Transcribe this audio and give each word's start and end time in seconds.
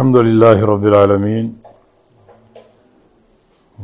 الحمد 0.00 0.16
لله 0.16 0.64
رب 0.64 0.84
العالمين 0.86 1.56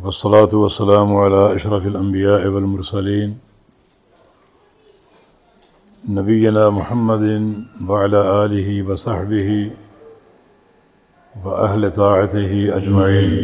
والصلاة 0.02 0.52
والسلام 0.54 1.16
على 1.16 1.56
أشرف 1.56 1.86
الأنبياء 1.86 2.46
والمرسلين 2.48 3.38
نبينا 6.08 6.70
محمد 6.70 7.24
وعلى 7.88 8.44
آله 8.44 8.68
وصحبه 8.92 9.70
وأهل 11.44 11.90
طاعته 11.90 12.76
أجمعين. 12.76 13.34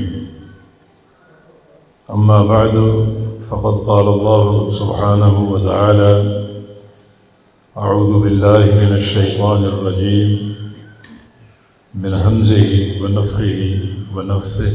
أما 2.11 2.39
بعد 2.47 2.77
فقد 3.51 3.75
قال 3.91 4.07
الله 4.09 4.73
سبحانه 4.73 5.51
وتعالى 5.53 6.15
أعوذ 7.77 8.13
بالله 8.23 8.65
من 8.65 8.93
الشيطان 8.97 9.65
الرجيم. 9.65 10.62
من 11.95 12.15
همزه 12.15 12.99
ونفخه 13.03 13.79
ونفثه 14.17 14.73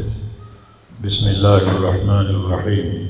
بسم 1.05 1.29
الله 1.29 1.61
الرحمن 1.75 2.27
الرحيم 2.35 3.09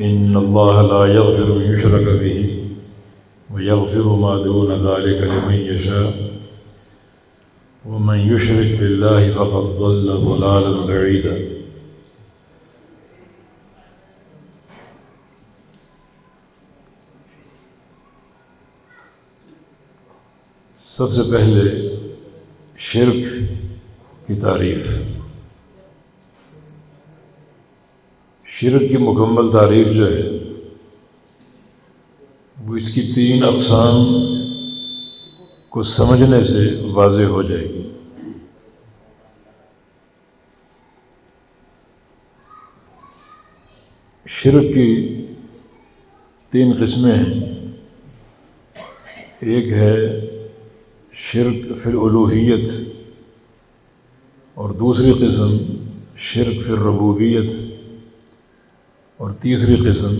إن 0.00 0.36
الله 0.36 0.82
لا 0.82 1.14
يغفر 1.14 1.52
من 1.54 1.74
يشرك 1.74 2.04
به 2.20 2.58
ويغفر 3.54 4.02
ما 4.16 4.42
دون 4.42 4.70
ذلك 4.72 5.22
لمن 5.22 5.54
يشاء 5.54 6.30
ومن 7.86 8.18
يشرك 8.18 8.78
بالله 8.80 9.28
فقد 9.28 9.64
ضل 9.78 10.06
ضلالا 10.12 10.86
بعيدا 10.86 11.59
سب 21.00 21.10
سے 21.10 21.22
پہلے 21.30 21.94
شرک 22.78 23.14
کی 24.26 24.34
تعریف۔ 24.34 24.98
شرک 28.44 28.88
کی 28.88 28.96
مکمل 28.96 29.50
تعریف 29.50 29.88
جو 29.88 30.16
ہے، 30.16 30.38
وہ 32.66 32.76
اس 32.76 32.90
کی 32.90 33.12
تین 33.14 33.44
اقسام 33.44 33.96
کو 35.68 35.82
سمجھنے 35.82 36.44
سے 36.44 36.80
واضح 36.84 37.22
ہو 37.22 37.42
جائے 37.42 37.64
گی۔ 37.64 37.92
شرک 44.28 44.74
کی 44.74 45.16
تین 46.48 46.74
قسمیں 46.80 47.14
ہیں۔ 47.14 47.66
ایک 49.40 49.68
ہے 49.68 50.20
شرک 51.22 51.76
فی 51.76 51.88
الوحیت 51.88 52.70
اور 54.54 54.70
دوسری 54.70 55.12
قسم 55.12 55.56
شرک 56.16 56.62
فی 56.62 56.72
الربوبیت 56.72 57.52
اور 59.16 59.30
تیسری 59.30 59.76
قسم 59.76 60.14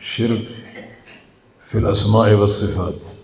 شرک 0.00 0.50
فی 1.66 1.78
الاسماء 1.78 2.32
والصفات۔ 2.32 3.14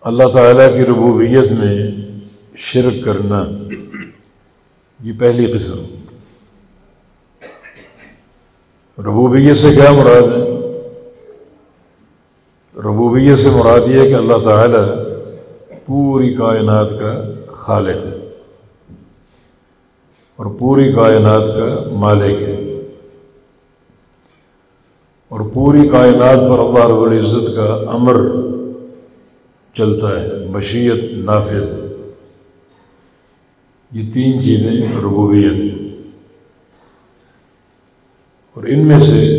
اللہ 0.00 0.28
تعالیٰ 0.32 0.68
کی 0.74 0.84
ربوبیت 0.84 1.52
میں 1.52 1.90
شرک 2.56 3.04
کرنا 3.04 3.44
یہ 5.02 5.12
پہلی 5.18 5.52
قسم۔ 5.52 5.84
ربوبیت 8.98 9.56
سے 9.56 9.70
کیا 9.74 9.92
مراد 9.92 10.32
ہے؟ 10.32 10.51
ربوبیت 12.76 13.38
سے 13.38 13.50
مراد 13.50 13.80
یہ 13.88 14.00
ہے 14.00 14.08
کہ 14.08 14.14
اللہ 14.14 14.36
تعالیٰ 14.44 14.84
پوری 15.86 16.34
کائنات 16.34 16.90
کا 16.90 17.24
خالق 17.52 18.06
ہے 18.06 18.30
اور 20.36 20.46
پوری 20.58 20.92
کائنات 20.92 21.46
کا 21.46 21.94
مالک 21.94 22.42
ہے 22.42 22.80
اور 25.28 25.40
پوری 25.40 25.88
کائنات 25.88 26.50
پر 26.50 26.58
اللہ 26.58 26.86
رب 26.86 27.00
العزت 27.00 27.56
کا 27.56 27.84
امر 27.88 28.16
چلتا 29.74 30.20
ہے، 30.20 30.46
مشیت 30.50 31.04
نافذ 31.12 31.72
ہے۔ 31.72 32.10
یہ 33.92 34.10
تین 34.10 34.42
چیزیں 34.42 34.92
ربوبیت 35.02 35.52
ہیں۔ 35.52 35.96
اور 38.54 38.64
ان 38.64 38.86
میں 38.86 38.98
سے 38.98 39.38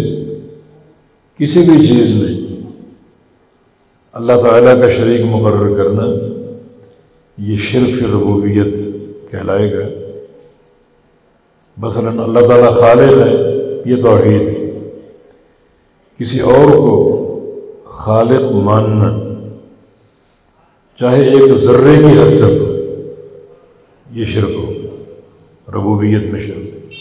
کسی 1.38 1.61
بھی 1.61 1.88
چیز 1.88 2.11
میں 2.11 2.42
اللہ 4.23 4.41
تعالیٰ 4.41 4.81
کا 4.81 4.89
شریک 4.89 5.22
مقرر 5.25 5.75
کرنا 5.75 6.03
یہ 7.38 7.56
شرک 7.56 7.95
فی 7.95 8.06
ربوبیت 8.06 8.75
کہلائے 9.31 9.73
گا۔ 9.73 9.84
مثلا 11.78 12.09
اللہ 12.09 12.39
تعالیٰ 12.39 12.73
خالق 12.73 13.28
ہے، 13.28 13.31
یہ 13.85 14.01
توحید 14.01 14.47
ہے۔ 14.47 14.89
کسی 16.19 16.39
اور 16.39 16.72
کو 16.72 17.00
خالق 17.85 18.51
ماننا، 18.51 19.17
چاہے 21.00 21.29
ایک 21.29 21.53
ذرے 21.53 21.95
کی 21.97 22.19
حد 22.19 22.38
تک 22.38 22.61
ہو 22.61 22.75
یہ 24.11 24.25
شرک 24.25 24.50
ہو۔ 24.50 24.73
ربوبیت 25.73 26.25
میں 26.25 26.41
شرک۔ 26.41 26.91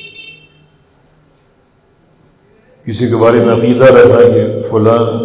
کسی 2.87 3.09
کے 3.09 3.16
بارے 3.16 3.39
میں 3.39 3.54
عقیدہ 3.54 3.84
رہنا 3.84 4.22
کہ 4.22 4.62
فلاں 4.71 5.21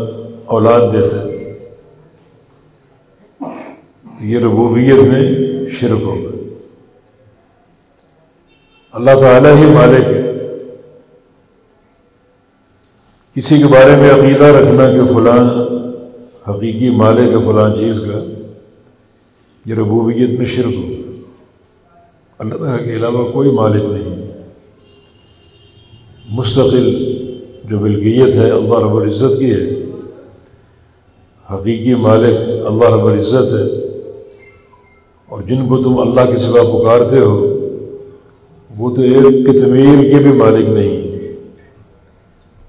اولاد 0.45 0.81
دیتا 0.91 1.21
ہے۔ 1.21 1.26
تو 4.17 4.25
یہ 4.25 4.39
ربوبیت 4.39 5.03
میں 5.03 5.31
شرک 5.69 6.01
ہوگا 6.01 6.37
اللہ 8.91 9.19
تعالیٰ 9.19 9.55
ہی 9.55 9.65
مالک 9.65 10.03
ہے۔ 10.03 10.33
کسی 13.33 13.57
کے 13.57 13.65
بارے 13.65 13.95
میں 13.95 14.11
عقیدہ 14.11 14.43
رکھنا 14.43 14.91
کہ 14.91 15.13
فلاں 15.13 15.53
حقیقی 16.49 16.89
مالک 16.89 17.33
ہے، 17.33 17.45
فلاں 17.45 17.75
چیز 17.75 17.99
کا، 17.99 18.23
یہ 19.65 19.75
ربوبیت 19.75 20.29
میں 20.29 20.45
شرک 20.45 20.73
ہوگا 20.73 21.11
اللہ 22.39 22.55
تعالیٰ 22.55 22.85
کے 22.85 22.95
علاوہ 22.95 23.31
کوئی 23.31 23.51
مالک 23.51 23.83
نہیں۔ 23.83 24.27
مستقل 26.29 27.15
جو 27.63 27.79
ملکیت 27.79 28.35
ہے، 28.35 28.51
اللہ 28.51 28.79
رب 28.79 28.95
العزت 28.95 29.39
کی 29.39 29.53
ہے۔ 29.53 29.69
حقیقی 31.55 31.95
مالک 31.95 32.65
اللہ 32.65 32.93
رب 32.93 33.05
العزت 33.05 33.53
ہے۔ 33.53 33.86
اور 35.29 35.41
جن 35.41 35.67
کو 35.67 35.77
تم 35.77 35.99
اللہ 35.99 36.31
کے 36.31 36.37
سوا 36.37 36.63
پکارتے 36.63 37.19
ہو، 37.19 37.53
وہ 38.77 38.95
تو 38.95 39.01
ایک 39.01 39.45
کتمیر 39.45 40.09
کے 40.09 40.15
بھی 40.15 40.31
مالک 40.31 40.69
نہیں، 40.69 41.17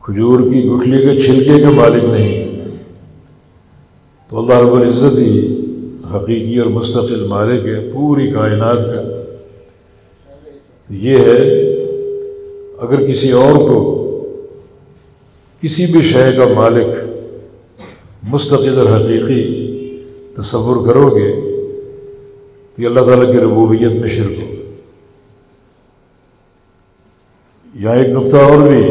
کھجور 0.01 0.41
کی 0.41 0.69
گٹھلی 0.69 0.99
کے 0.99 1.19
چھلکے 1.19 1.59
کے 1.59 1.69
مالک 1.69 2.05
نہیں۔ 2.05 2.45
تو 4.29 4.39
اللہ 4.39 4.59
رب 4.59 4.75
العزت 4.75 5.19
ہی 5.19 5.63
حقیقی 6.15 6.59
اور 6.59 6.67
مستقل 6.67 7.27
مالک 7.27 7.67
ہے، 7.67 7.91
پوری 7.91 8.31
کائنات 8.31 8.77
کا۔ 8.77 9.03
یہ 10.91 11.19
ہے، 11.19 11.73
اگر 12.81 13.07
کسی 13.07 13.33
اور 13.33 13.55
کو 13.55 13.81
کسی 15.61 15.87
بھی 15.87 16.03
شے 16.03 16.33
کا 16.37 16.45
مالک، 16.55 16.87
مستقل 18.29 18.79
اور 18.79 19.01
حقیقی 19.01 19.43
تصور 20.37 20.87
کرو 20.87 21.17
گے 21.17 21.48
یہ 22.79 22.87
اللہ 22.87 23.01
تعالیٰ 23.01 23.31
کی 23.33 23.41
ربوبیت 23.41 23.93
میں 23.93 24.09
شرک 24.09 24.43
ہوگا 24.43 24.57
یہاں 27.75 27.95
ایک 27.95 28.09
نقطہ 28.09 28.37
اور 28.45 28.67
بھی 28.69 28.83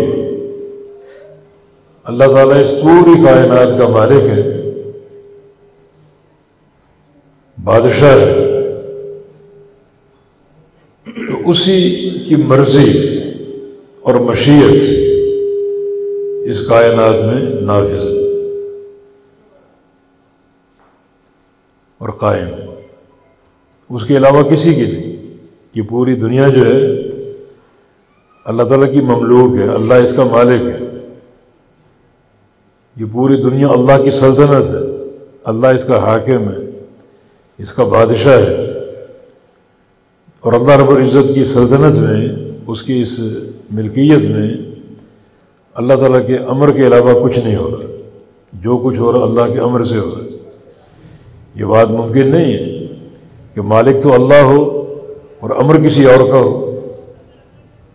اللہ 2.06 2.34
تعالیٰ 2.34 2.60
اس 2.62 2.72
پوری 2.84 3.14
کائنات 3.24 3.78
کا 3.80 3.88
مالک 3.90 4.30
ہے 4.30 4.42
بادشاہ 7.58 8.16
ہے 8.18 8.46
تو 11.28 11.50
اسی 11.50 11.80
کی 12.28 12.36
مرضی 12.44 12.92
اور 14.02 14.16
مشیت 14.22 14.80
اس 16.50 16.68
کائنات 16.68 17.24
میں 17.24 17.42
نافذ 17.62 18.08
اور 22.02 22.10
قائم 22.10 22.67
اس 23.90 24.06
کے 24.06 24.18
علاوہ 24.18 24.44
کسی 24.44 24.74
کی 24.74 24.86
نہیں۔ 24.86 25.36
یہ 25.76 25.82
پوری 25.90 26.16
دنیا 26.16 26.48
جو 26.48 26.66
ہے، 26.66 26.86
اللہ 28.46 28.64
تعالیٰ 28.64 28.94
کی 28.94 29.02
مملوک 29.02 29.56
ہے، 29.56 29.68
اللہ 29.68 29.94
اس 29.94 30.14
کا 30.14 30.24
مالک 30.24 30.62
ہے۔ 30.68 30.80
یہ 32.96 33.06
پوری 33.12 33.42
دنیا 33.42 33.68
اللہ 33.68 34.04
کی 34.04 34.12
سلطنت 34.12 34.70
ہے۔ 34.70 35.10
اللہ 35.46 35.68
اس 35.68 35.86
کا 35.86 36.04
حاکم 36.04 36.50
ہے، 36.50 36.84
اس 37.58 37.74
کا 37.74 37.84
بادشاہ 37.84 38.38
ہے۔ 38.38 38.66
اور 40.40 40.54
اللہ 40.54 40.72
رب 40.72 40.90
العزت 40.90 41.34
کی 41.36 41.44
سلطنت 41.44 41.98
میں، 41.98 42.28
اس 42.68 42.84
کی 42.84 43.02
اس 43.02 43.20
ملکیت 43.72 44.26
میں 44.26 44.54
اللہ 45.74 45.94
تعالیٰ 45.94 46.28
کے 46.28 46.38
امر 46.38 46.72
کے 46.72 46.88
علاوہ 46.88 47.28
کچھ 47.28 47.40
نہیں 47.40 47.56
ہو 47.56 47.70
رہا۔ 47.70 47.96
جو 48.54 48.78
کچھ 48.78 49.00
ہو 49.00 49.12
رہا 49.12 49.20
اللہ 49.20 49.54
کے 49.54 49.60
امر 49.60 49.84
سے 49.84 49.98
ہو 49.98 50.16
رہا۔ 50.16 50.24
ہے 50.24 50.30
یہ 51.56 51.66
بات 51.66 51.92
ممکن 51.92 52.28
نہیں 52.28 52.54
ہے۔ 52.54 52.77
کہ 53.58 53.62
مالک 53.62 54.04
تو 54.04 54.14
اللہ 54.14 54.42
ہو 54.44 54.84
اور 55.40 55.50
امر 55.50 55.84
کسی 55.84 56.04
اور 56.04 56.32
کا 56.32 56.38
ہو۔ 56.38 56.80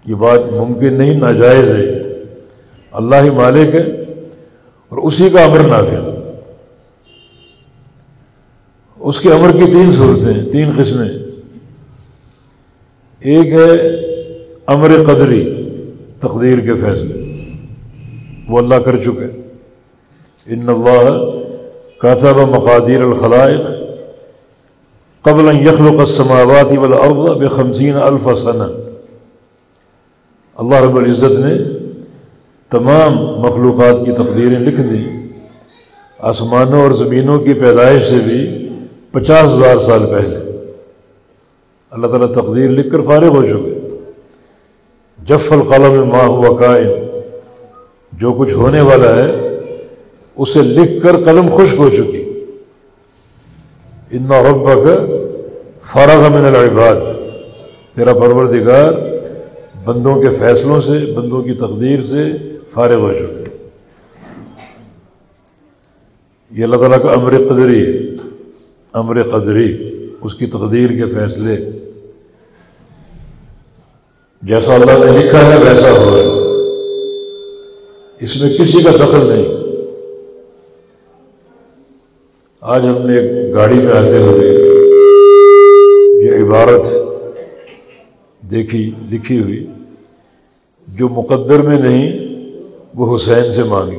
یہ 0.07 0.15
بات 0.15 0.41
ممکن 0.53 0.95
نہیں، 0.95 1.15
ناجائز 1.15 1.71
ہے۔ 1.71 1.85
اللہ 2.93 3.17
ہی 3.23 3.31
مالک 3.31 3.75
ہے 3.75 3.81
اور 4.89 4.99
اسی 4.99 5.31
کا 5.31 5.45
امر 5.45 5.59
نافذ۔ 5.59 5.95
اس 9.01 9.21
کے 9.21 9.33
امر 9.33 9.53
کی 9.53 9.71
تین 9.71 9.91
صورتیں، 9.91 10.51
تین 10.51 10.71
قسمیں۔ 10.77 11.09
ایک 13.21 13.53
ہے 13.53 13.89
امر 14.67 15.05
قدری، 15.05 15.69
تقدیر 16.19 16.59
کے 16.59 16.75
فیصلے۔ 16.75 17.37
وہ 18.49 18.59
اللہ 18.59 18.75
کر 18.75 18.97
چکے۔ 18.97 19.41
ان 20.47 20.69
اللہ 20.69 21.25
کاتب 21.99 22.37
مقادیر 22.37 23.03
الخلائق۔ 23.03 23.92
قبل 25.25 25.49
یخلق 25.67 25.99
السماوات 26.01 26.71
والارض 26.79 27.29
بخمسین 27.41 27.97
الف 27.97 28.29
سنہ 28.39 28.65
اللہ 30.59 30.81
رب 30.85 30.97
العزت 30.97 31.39
نے 31.39 31.55
تمام 32.71 33.17
مخلوقات 33.43 34.05
کی 34.05 34.13
تقدیریں 34.23 34.59
لکھ 34.59 34.81
دیں 34.81 35.05
آسمانوں 36.31 36.81
اور 36.83 36.91
زمینوں 37.03 37.39
کی 37.45 37.55
پیدائش 37.61 38.03
سے 38.09 38.19
بھی 38.25 38.41
پچاس 39.13 39.55
ہزار 39.55 39.79
سال 39.87 40.07
پہلے. 40.11 40.39
اللہ 41.93 42.07
تعالیٰ 42.07 42.31
تقدیر 42.33 42.71
لکھ 42.71 42.91
کر 42.93 43.01
فارغ 43.07 43.37
ہو 43.37 43.43
چکے. 43.47 43.79
جف 45.19 45.51
القلم 45.53 46.09
ماں 46.09 46.27
ہوا 46.27 46.57
قائم 46.59 46.91
جو 48.13 48.33
کچھ 48.39 48.53
ہونے 48.55 48.81
والا 48.81 49.15
ہے، 49.17 49.31
اسے 50.37 50.63
لکھ 50.63 51.03
کر 51.03 51.21
قلم 51.25 51.49
خشک 51.57 51.79
ہو 51.79 51.89
چکی. 51.91 52.25
ان 54.13 54.33
رب 54.33 54.65
کا 54.65 56.29
من 56.29 56.45
العباد 56.45 56.97
تیرا 57.95 58.15
پروردگار 58.15 58.93
بندوں 59.85 60.23
کے 60.23 60.29
فیصلوں 60.29 60.81
سے، 60.81 61.13
بندوں 61.17 61.43
کی 61.43 61.53
تقدیر 61.53 62.03
سے 62.03 62.25
فارغ 62.71 62.95
ہو 62.95 63.13
چکے 63.13 63.67
یہ 66.51 66.65
اللہ 66.65 66.77
تعالیٰ 66.77 67.03
کا 67.03 67.13
امر 67.13 67.47
قدری 67.47 67.87
ہے۔ 67.87 68.17
امر 68.93 69.23
قدری، 69.23 69.97
اس 70.23 70.35
کی 70.35 70.47
تقدیر 70.47 70.91
کے 70.91 71.07
فیصلے۔ 71.07 71.71
جیسا 74.43 74.75
اللہ 74.75 75.05
نے 75.05 75.19
لکھا 75.19 75.47
ہے، 75.47 75.65
ویسا 75.65 75.91
ہو 75.91 75.97
رہا 75.97 76.23
ہے۔ 76.23 76.29
اس 78.21 78.37
میں 78.37 78.59
کسی 78.59 78.83
کا 78.83 78.91
دخل 78.91 79.29
نہیں۔ 79.29 79.62
آج 82.63 82.87
ہم 82.87 83.07
نے 83.07 83.19
ایک 83.19 83.55
گاڑی 83.55 83.75
میں 83.75 83.93
آتے 83.93 84.19
ہوئے 84.19 84.49
یہ 86.25 86.45
عبارت 86.45 86.87
دیکھی، 88.51 88.91
لکھی 89.11 89.43
ہوئی، 89.43 89.67
جو 90.89 91.09
مقدر 91.09 91.63
میں 91.63 91.79
نہیں، 91.79 92.29
وہ 92.95 93.17
حسین 93.17 93.53
سے 93.53 93.63
مانگی۔ 93.63 93.97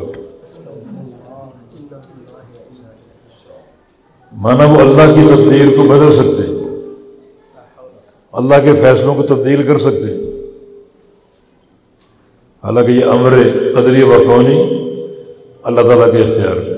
مانا 4.33 4.66
وہ 4.66 4.80
اللہ 4.80 5.16
کی 5.16 5.27
تبدیل 5.27 5.75
کو 5.75 5.83
بدل 5.83 6.12
سکتے 6.12 6.48
ہیں۔ 6.48 6.80
اللہ 8.31 8.56
کے 8.63 8.74
فیصلوں 8.81 9.16
کو 9.16 9.24
تبدیل 9.24 9.68
کر 9.68 9.77
سکتے 9.77 10.13
ہیں۔ 10.13 10.24
حالانکہ 12.63 12.92
یہ 12.92 13.06
امر 13.06 13.33
قدری 13.75 14.04
و 14.04 14.24
قونی 14.27 14.89
اللہ 15.63 15.81
تعالیٰ 15.81 16.12
کے 16.12 16.24
اختیار 16.24 16.56
میں۔ 16.56 16.73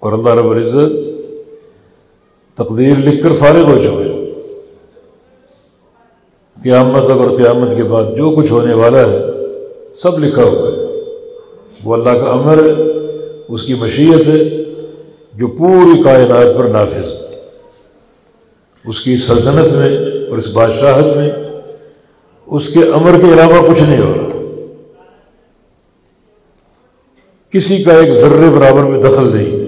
اور 0.00 0.12
اللہ 0.12 0.28
رب 0.28 0.50
العزت 0.50 0.92
تقدیر 2.56 2.98
لکھ 2.98 3.22
کر 3.22 3.32
فارغ 3.32 3.62
ہو 3.62 3.78
چکے 3.78 4.14
قیامت 6.62 7.10
اور 7.10 7.36
قیامت 7.36 7.76
کے 7.76 7.82
بعد 7.82 8.04
جو 8.04 8.30
کچھ 8.36 8.52
ہونے 8.52 8.74
والا 8.74 8.98
ہے، 8.98 9.18
سب 9.96 10.18
لکھا 10.18 10.44
ہوا 10.44 10.68
ہے۔ 10.68 11.02
وہ 11.84 11.94
اللہ 11.94 12.24
کا 12.24 12.30
امر 12.30 12.62
ہے، 12.62 12.72
اس 13.48 13.62
کی 13.62 13.74
مشیت 13.74 14.28
ہے، 14.28 14.64
جو 15.34 15.46
پوری 15.46 16.02
کائنات 16.02 16.56
پر 16.56 16.64
نافذ۔ 16.64 17.14
اس 18.84 19.00
کی 19.00 19.16
سلطنت 19.16 19.72
میں 19.72 19.96
اور 20.30 20.38
اس 20.38 20.48
بادشاہت 20.48 21.16
میں 21.16 21.30
اس 22.46 22.68
کے 22.68 22.80
امر 22.84 23.20
کے 23.20 23.32
علاوہ 23.32 23.72
کچھ 23.72 23.82
نہیں 23.82 24.00
ہو۔ 24.00 24.12
رہا 24.16 24.38
کسی 27.52 27.82
کا 27.84 27.92
ایک 27.92 28.14
ذرے 28.14 28.50
برابر 28.50 28.82
میں 28.82 29.00
دخل 29.00 29.36
نہیں۔ 29.36 29.67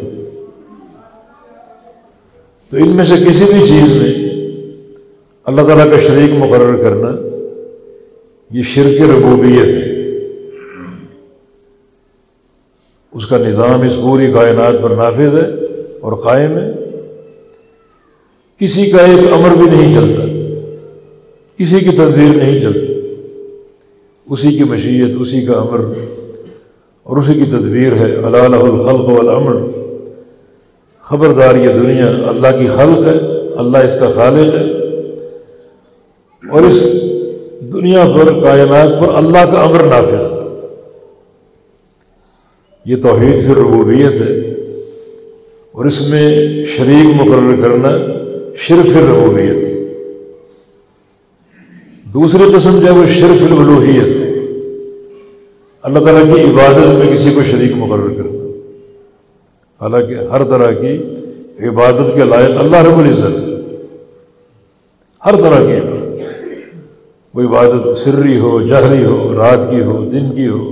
تو 2.70 2.76
ان 2.76 2.88
میں 2.88 3.04
سے 3.04 3.14
کسی 3.28 3.44
بھی 3.44 3.64
چیز 3.64 3.92
میں 3.92 4.14
اللہ 5.44 5.62
تعالیٰ 5.62 5.90
کا 5.90 5.98
شریک 5.98 6.30
مقرر 6.38 6.76
کرنا 6.76 7.16
یہ 8.50 8.62
شرک 8.62 9.10
ربوبیت 9.10 9.66
ہے۔ 9.66 10.00
اس 13.12 13.26
کا 13.26 13.38
نظام 13.38 13.80
اس 13.80 13.96
پوری 13.96 14.32
کائنات 14.32 14.82
پر 14.82 14.90
نافذ 14.90 15.36
ہے 15.36 15.46
اور 16.00 16.12
قائم 16.12 16.58
ہے۔ 16.58 16.72
کسی 18.58 18.90
کا 18.90 19.02
ایک 19.02 19.32
امر 19.32 19.56
بھی 19.56 19.70
نہیں 19.70 19.92
چلتا۔ 19.92 20.24
کسی 21.58 21.80
کی 21.80 21.90
تدبیر 21.90 22.36
نہیں 22.36 22.58
چلتی۔ 22.58 23.16
اسی 24.30 24.58
کی 24.58 24.64
مشیت، 24.64 25.16
اسی 25.20 25.46
کا 25.46 25.52
امر 25.52 25.80
اور 27.02 27.16
اسی 27.16 27.34
کی 27.34 27.44
تدبیر 27.44 27.92
ہے۔ 27.92 28.14
اللہ 28.14 28.36
الخلق 28.36 29.08
والامر۔ 29.08 29.69
خبردار 31.10 31.54
یہ 31.54 31.68
دنیا، 31.68 32.06
اللہ 32.06 32.58
کی 32.58 32.68
خلق 32.68 33.06
ہے، 33.06 33.48
اللہ 33.56 33.78
اس 33.78 33.96
کا 34.00 34.10
خالق 34.10 34.54
ہے۔ 34.54 34.64
اور 36.50 36.62
اس 36.62 36.86
دنیا 37.72 38.04
پر، 38.16 38.40
کائنات 38.40 39.00
پر 39.00 39.14
اللہ 39.14 39.44
کا 39.44 39.60
امر 39.60 39.82
نافذ۔ 39.82 40.14
یہ 42.84 42.96
توحید 42.96 43.46
سے 43.46 43.52
ربوبیت 43.52 44.20
ہے۔ 44.20 44.38
اور 45.72 45.84
اس 45.84 46.00
میں 46.00 46.48
شریک 46.64 47.20
مقرر 47.20 47.60
کرنا 47.60 47.90
شرف 48.56 48.96
ربوبیت 48.96 49.64
دوسری 52.14 52.42
قسم 52.56 52.80
جو 52.80 52.86
ہے 52.86 52.90
وہ 52.90 53.06
شرف 53.06 53.52
الوحیت 53.58 54.16
اللہ 55.82 55.98
تعالیٰ 55.98 56.34
کی 56.34 56.42
عبادت 56.42 57.04
میں 57.04 57.12
کسی 57.12 57.30
کو 57.30 57.42
شریک 57.42 57.72
مقرر 57.74 58.08
کرنا۔ 58.08 58.29
حالانکہ 59.80 60.14
ہر 60.14 60.44
طرح 60.44 60.72
کی 60.72 61.14
عبادت 61.68 62.14
کے 62.14 62.24
لائق 62.24 62.58
اللہ 62.58 62.76
رب 62.76 62.98
العزت 62.98 63.48
ہے۔ 63.48 63.54
ہر 65.26 65.34
طرح 65.34 65.66
کی 65.66 65.76
عبادت۔ 65.76 66.22
وہ 67.34 67.42
عبادت 67.42 67.98
سری 67.98 68.38
ہو، 68.38 68.60
جہری 68.60 69.04
ہو، 69.04 69.34
رات 69.36 69.70
کی 69.70 69.82
ہو، 69.82 70.04
دن 70.04 70.30
کی 70.34 70.48
ہو، 70.48 70.70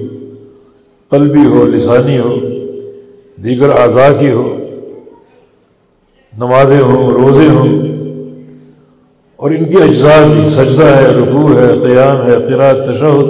قلبی 1.11 1.47
ہو، 1.47 1.65
لسانی 1.67 2.19
ہو، 2.19 2.35
دیگر 3.45 3.71
اعضاء 3.71 4.13
کی 4.19 4.31
ہو، 4.33 4.57
نمازیں 6.39 6.81
ہوں، 6.81 7.13
روزے 7.13 7.49
ہوں، 7.49 7.83
اور 9.37 9.51
ان 9.51 9.65
کی 9.65 9.77
اجزاء 9.77 10.23
بھی۔ 10.27 10.47
سجدہ 10.47 10.85
ہے، 10.85 11.07
رکوع 11.07 11.51
ہے، 11.57 11.79
قیام 11.83 12.27
ہے 12.27 12.37
قرآت 12.49 12.87
تشہد، 12.87 13.29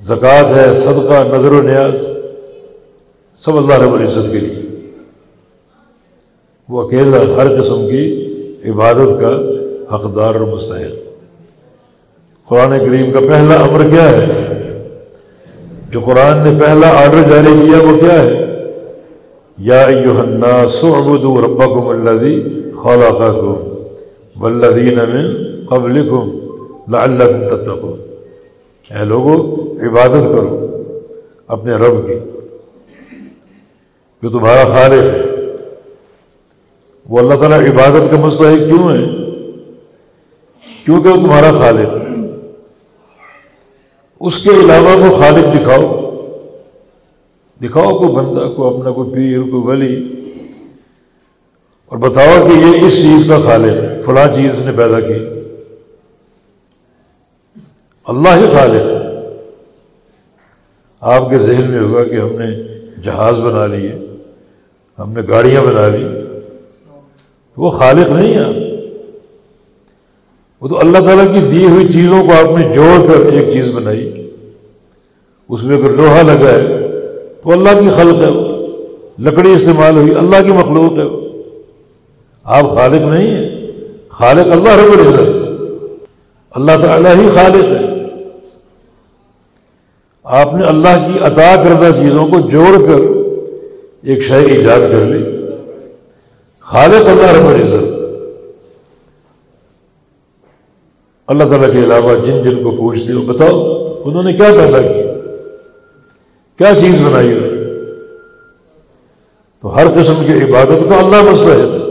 زکوٰۃ 0.00 0.56
ہے، 0.56 0.74
صدقہ، 0.74 1.24
نظر 1.34 1.52
و 1.52 1.62
نیاز۔ 1.62 2.13
سب 3.44 3.56
اللہ 3.56 3.74
رب 3.74 3.94
العزت 3.94 4.32
کے 4.32 4.38
لیے۔ 4.38 4.62
وہ 6.68 6.82
اکیلا 6.82 7.18
ہر 7.36 7.62
قسم 7.62 7.86
کی 7.90 8.26
عبادت 8.68 9.20
کا 9.20 9.30
حقدار 9.94 10.34
اور 10.34 10.40
مستحق۔ 10.40 11.04
قرآن 12.48 12.78
کریم 12.78 13.12
کا 13.12 13.20
پہلا 13.20 13.54
امر 13.54 13.88
کیا 13.90 14.10
ہے؟ 14.10 14.26
جو 15.90 16.00
قرآن 16.00 16.38
نے 16.38 16.60
پہلا 16.60 16.88
آرڈر 16.88 17.22
جاری 17.22 17.66
کیا 17.66 17.88
وہ 17.88 18.00
کیا 18.00 18.22
ہے؟ 18.22 18.62
یا 19.58 19.84
الناس 19.84 20.84
اعبدوا 20.84 21.40
ربکم 21.46 21.88
الذی 21.88 22.42
خلقکم 22.82 23.54
والذین 24.40 24.94
من 24.94 25.34
قبلکم 25.66 26.38
لعلکم 26.88 27.56
تتقون۔ 27.56 28.00
اے 28.98 29.04
لوگوں 29.04 29.52
عبادت 29.88 30.24
کرو 30.24 30.66
اپنے 31.46 31.72
رب 31.72 32.08
کی۔ 32.08 32.14
جو 34.24 34.30
تمہارا 34.30 34.64
خالق 34.64 35.14
ہے۔ 35.14 35.22
وہ 37.08 37.18
اللہ 37.18 37.34
تعالیٰ 37.34 37.60
عبادت 37.60 38.10
کا 38.10 38.16
مستحق 38.16 38.68
کیوں 38.68 38.90
ہے؟ 38.90 39.04
کیونکہ 40.84 41.08
وہ 41.08 41.22
تمہارا 41.22 41.52
خالق 41.52 41.88
اس 44.20 44.38
کے 44.38 44.50
علاوہ 44.50 45.08
کو 45.08 45.16
خالق 45.16 45.54
دکھاؤ۔ 45.54 46.10
دکھاؤ 47.64 47.98
کوئی 47.98 48.14
بندہ 48.14 48.48
کو 48.56 48.78
اپنا، 48.78 48.90
کوئی 48.90 49.10
پیر، 49.10 49.40
کوئی 49.40 49.62
ولی۔ 49.64 50.08
اور 51.86 51.98
بتاؤ 51.98 52.48
کہ 52.48 52.58
یہ 52.58 52.86
اس 52.86 53.02
چیز 53.02 53.26
کا 53.28 53.38
خالق 53.38 53.82
ہے۔ 53.82 54.00
فلاں 54.00 54.32
چیز 54.34 54.60
نے 54.60 54.72
پیدا 54.72 55.00
کی۔ 55.00 55.14
اللہ 58.04 58.28
ہی 58.28 58.48
خالق 58.52 58.90
ہے۔ 58.90 59.28
آپ 61.00 61.30
کے 61.30 61.38
ذہن 61.38 61.70
میں 61.70 61.80
ہوگا 61.80 62.04
کہ 62.04 62.14
ہم 62.14 62.32
نے 62.32 62.74
جہاز 63.02 63.40
بنا 63.40 63.66
لیے 63.66 63.92
ہم 64.98 65.12
نے 65.12 65.20
گاڑیاں 65.28 65.62
بنا 65.62 65.88
لی۔ 65.88 66.04
تو 67.54 67.62
وہ 67.62 67.70
خالق 67.70 68.10
نہیں 68.10 68.34
ہے۔ 68.34 68.70
وہ 70.60 70.68
تو 70.68 70.80
اللہ 70.80 70.98
تعالیٰ 70.98 71.26
کی 71.34 71.40
دی 71.40 71.66
ہوئی 71.66 71.88
چیزوں 71.88 72.24
کو 72.24 72.32
آپ 72.32 72.58
نے 72.58 72.72
جوڑ 72.72 73.06
کر 73.06 73.26
ایک 73.26 73.52
چیز 73.52 73.70
بنائی۔ 73.70 74.30
اس 75.48 75.64
میں 75.64 75.76
اگر 75.76 75.90
لوہا 75.90 76.22
لگا 76.22 76.52
ہے 76.52 76.66
تو 77.42 77.52
اللہ 77.52 77.80
کی 77.80 77.88
خلق 77.90 78.16
ہے۔ 78.16 78.30
لکڑی 79.18 79.52
استعمال 79.52 79.96
ہوئی، 79.96 80.14
اللہ 80.14 80.42
کی 80.44 80.52
مخلوق 80.52 80.92
ہے۔ 80.98 81.38
آپ 82.44 82.70
خالق 82.70 83.00
نہیں 83.00 83.30
ہیں۔ 83.30 83.66
خالق 84.08 84.52
اللہ 84.52 84.70
رب 84.70 84.92
العزت 84.92 85.36
اللہ 86.50 86.72
تعالیٰ 86.80 87.14
ہی 87.14 87.28
خالق 87.28 87.64
ہے۔ 87.64 87.94
آپ 90.24 90.54
نے 90.54 90.64
اللہ 90.64 91.06
کی 91.06 91.18
عطا 91.24 91.56
کردہ 91.56 91.98
چیزوں 91.98 92.26
کو 92.26 92.40
جوڑ 92.40 92.78
کر 92.78 93.13
ایک 94.04 94.22
شے 94.22 94.34
ایجاد 94.34 94.78
کر 94.78 95.04
لی۔ 95.04 95.46
خالق 96.60 97.08
اللہ 97.08 97.32
رب 97.32 97.46
العزت۔ 97.46 97.98
اللہ 101.26 101.44
تعالیٰ 101.44 101.72
کے 101.72 101.78
علاوہ 101.78 102.14
جن 102.14 102.42
جن 102.42 102.62
کو 102.62 102.70
پوچھتے 102.70 103.12
ہو، 103.12 103.22
بتاؤ، 103.22 103.84
انہوں 104.04 104.22
نے 104.22 104.32
کیا 104.32 104.50
پیدا 104.56 104.82
کیا؟ 104.82 105.12
کیا 106.58 106.80
چیز 106.80 107.00
بنائی 107.00 107.28
انہوں 107.28 107.52
نے؟ 107.52 107.64
تو 109.60 109.76
ہر 109.76 109.86
قسم 110.00 110.14
کی 110.26 110.32
عبادت 110.32 110.88
کا 110.88 110.96
اللہ 110.96 111.30
مستحد 111.30 111.84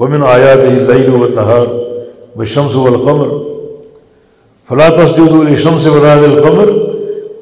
ومن 0.00 0.22
آیات 0.22 0.58
ہی 0.58 1.08
و 1.08 1.28
نہار 1.28 1.66
و 2.38 2.44
شمس 2.44 2.74
و 2.74 2.86
القمر 2.86 3.28
فلا 4.68 4.88
تسجد 4.88 5.48
الشمس 5.48 5.86
وناد 5.86 6.24
القمر 6.24 6.70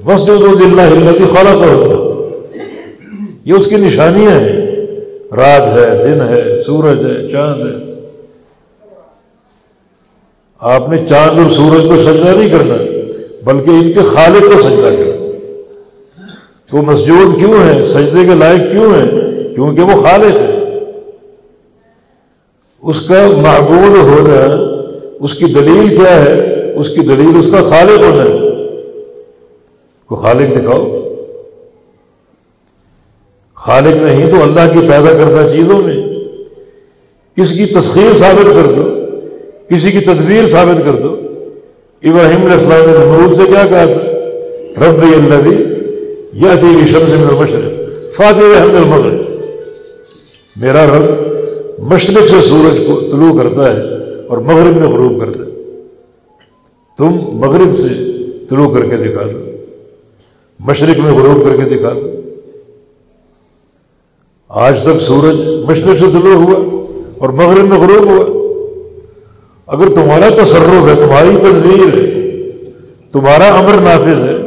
وسجد 0.06 0.62
اللہ 0.62 1.26
خلا 1.26 1.58
کر 1.60 2.07
یہ 3.48 3.54
اس 3.54 3.66
کی 3.66 3.76
نشانیاں 3.76 4.30
ہیں۔ 4.30 4.70
رات 5.36 5.78
ہے، 5.78 6.02
دن 6.04 6.20
ہے، 6.20 6.58
سورج 6.58 7.04
ہے، 7.04 7.28
چاند 7.28 7.66
ہے۔ 7.66 7.94
آپ 10.60 10.88
نے 10.88 11.06
چاند 11.06 11.38
اور 11.38 11.48
سورج 11.48 11.82
کو 11.82 11.98
سجدہ 11.98 12.36
نہیں 12.36 12.50
کرنا، 12.50 12.74
بلکہ 13.44 13.70
ان 13.70 13.92
کے 13.92 14.00
خالق 14.00 14.40
کو 14.40 14.62
سجدہ 14.62 14.88
کرنا۔ 14.88 15.18
تو 16.70 16.76
مسجود 16.76 17.38
کیوں 17.38 17.54
ہے 17.66 17.84
سجدے 17.84 18.20
کے 18.20 18.34
لائق 18.34 18.72
کیوں 18.72 18.94
ہیں؟ 18.94 19.10
کیونکہ 19.54 19.82
وہ 19.82 20.02
خالق 20.02 20.42
ہے 20.42 20.80
اس 22.82 23.00
کا 23.00 23.28
معبود 23.28 23.96
ہونا، 23.96 24.56
اس 25.20 25.34
کی 25.34 25.44
دلیل 25.44 25.96
کیا 25.96 26.22
ہے؟ 26.22 26.72
اس 26.76 26.88
کی 26.88 27.00
دلیل 27.00 27.38
اس 27.38 27.48
کا 27.52 27.62
خالق 27.62 27.98
ہونا۔ 27.98 28.24
ہے 28.24 28.48
کو 30.06 30.14
خالق 30.14 30.58
دکھاؤ۔ 30.58 30.96
خالق 33.68 34.02
نہیں 34.02 34.30
تو 34.30 34.42
اللہ 34.42 34.72
کی 34.72 34.80
پیدا 34.80 35.12
کردہ 35.12 35.48
چیزوں 35.48 35.78
میں 35.82 35.96
کس 37.36 37.50
کی 37.52 37.66
تسخیر 37.66 38.12
ثابت 38.12 38.46
کر 38.46 38.72
دو، 38.72 38.84
کسی 39.68 39.90
کی 39.90 40.00
تدبیر 40.00 40.46
ثابت 40.46 40.84
کر 40.84 40.92
دو۔ 40.92 41.14
ابراہیم 42.02 42.40
علیہ 42.40 42.52
السلام 42.52 42.82
نے 42.86 42.94
نمرود 42.98 43.36
سے 43.36 43.42
کیا 43.46 43.64
کہا 43.66 43.84
تھا؟ 43.84 44.00
رب 44.86 45.02
اللہ 45.02 45.42
دی 45.44 45.56
یا 46.32 46.56
سی 46.56 46.66
شمس 46.86 47.12
من 47.12 47.26
المشرق 47.28 48.14
فاتح 48.16 48.62
حمد 48.62 48.76
المغرب۔ 48.76 49.20
میرا 50.56 50.86
رب 50.86 51.04
مشرق 51.78 52.26
سے 52.26 52.40
سورج 52.40 52.82
کو 52.86 53.00
طلوع 53.00 53.38
کرتا 53.38 53.68
ہے 53.68 53.82
اور 54.28 54.38
مغرب 54.38 54.76
میں 54.76 54.88
غروب 54.88 55.20
کرتا 55.20 55.40
ہے۔ 55.40 55.50
تم 56.98 57.18
مغرب 57.32 57.74
سے 57.74 57.88
طلوع 58.50 58.72
کر 58.74 58.88
کے 58.88 58.96
دکھا 58.96 59.24
دو، 59.32 59.38
مشرق 60.60 60.98
میں 60.98 61.12
غروب 61.12 61.44
کر 61.44 61.56
کے 61.56 61.76
دکھا 61.76 61.92
دو۔ 61.94 62.17
آج 64.48 64.82
تک 64.82 64.98
سورج 65.00 65.34
مشرق 65.70 65.98
سے 65.98 66.06
طلوع 66.12 66.34
ہوا 66.34 66.86
اور 67.18 67.28
مغرب 67.28 67.64
میں 67.64 67.78
غروب 67.78 68.10
ہوا۔ 68.10 68.38
اگر 69.66 69.94
تمہارا 69.94 70.28
تصرف 70.28 70.88
ہے، 70.88 71.00
تمہاری 71.00 71.36
تدبیر 71.40 71.94
ہے، 71.94 72.20
تمہارا 73.12 73.48
امر 73.48 73.80
نافذ 73.80 74.22
ہے، 74.22 74.38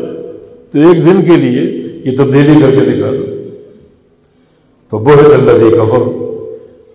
تو 0.72 0.80
ایک 0.80 1.06
دن 1.06 1.22
کے 1.22 1.32
لیے 1.32 1.84
یہ 2.06 2.16
تبدیلی 2.18 2.62
کر 2.62 2.72
کے 2.72 2.86
دکھا 2.86 3.12
دو۔ 3.12 3.26
تو 4.90 4.98
بہت 4.98 5.34
اللہ 5.34 5.84
کفر۔ 5.84 6.32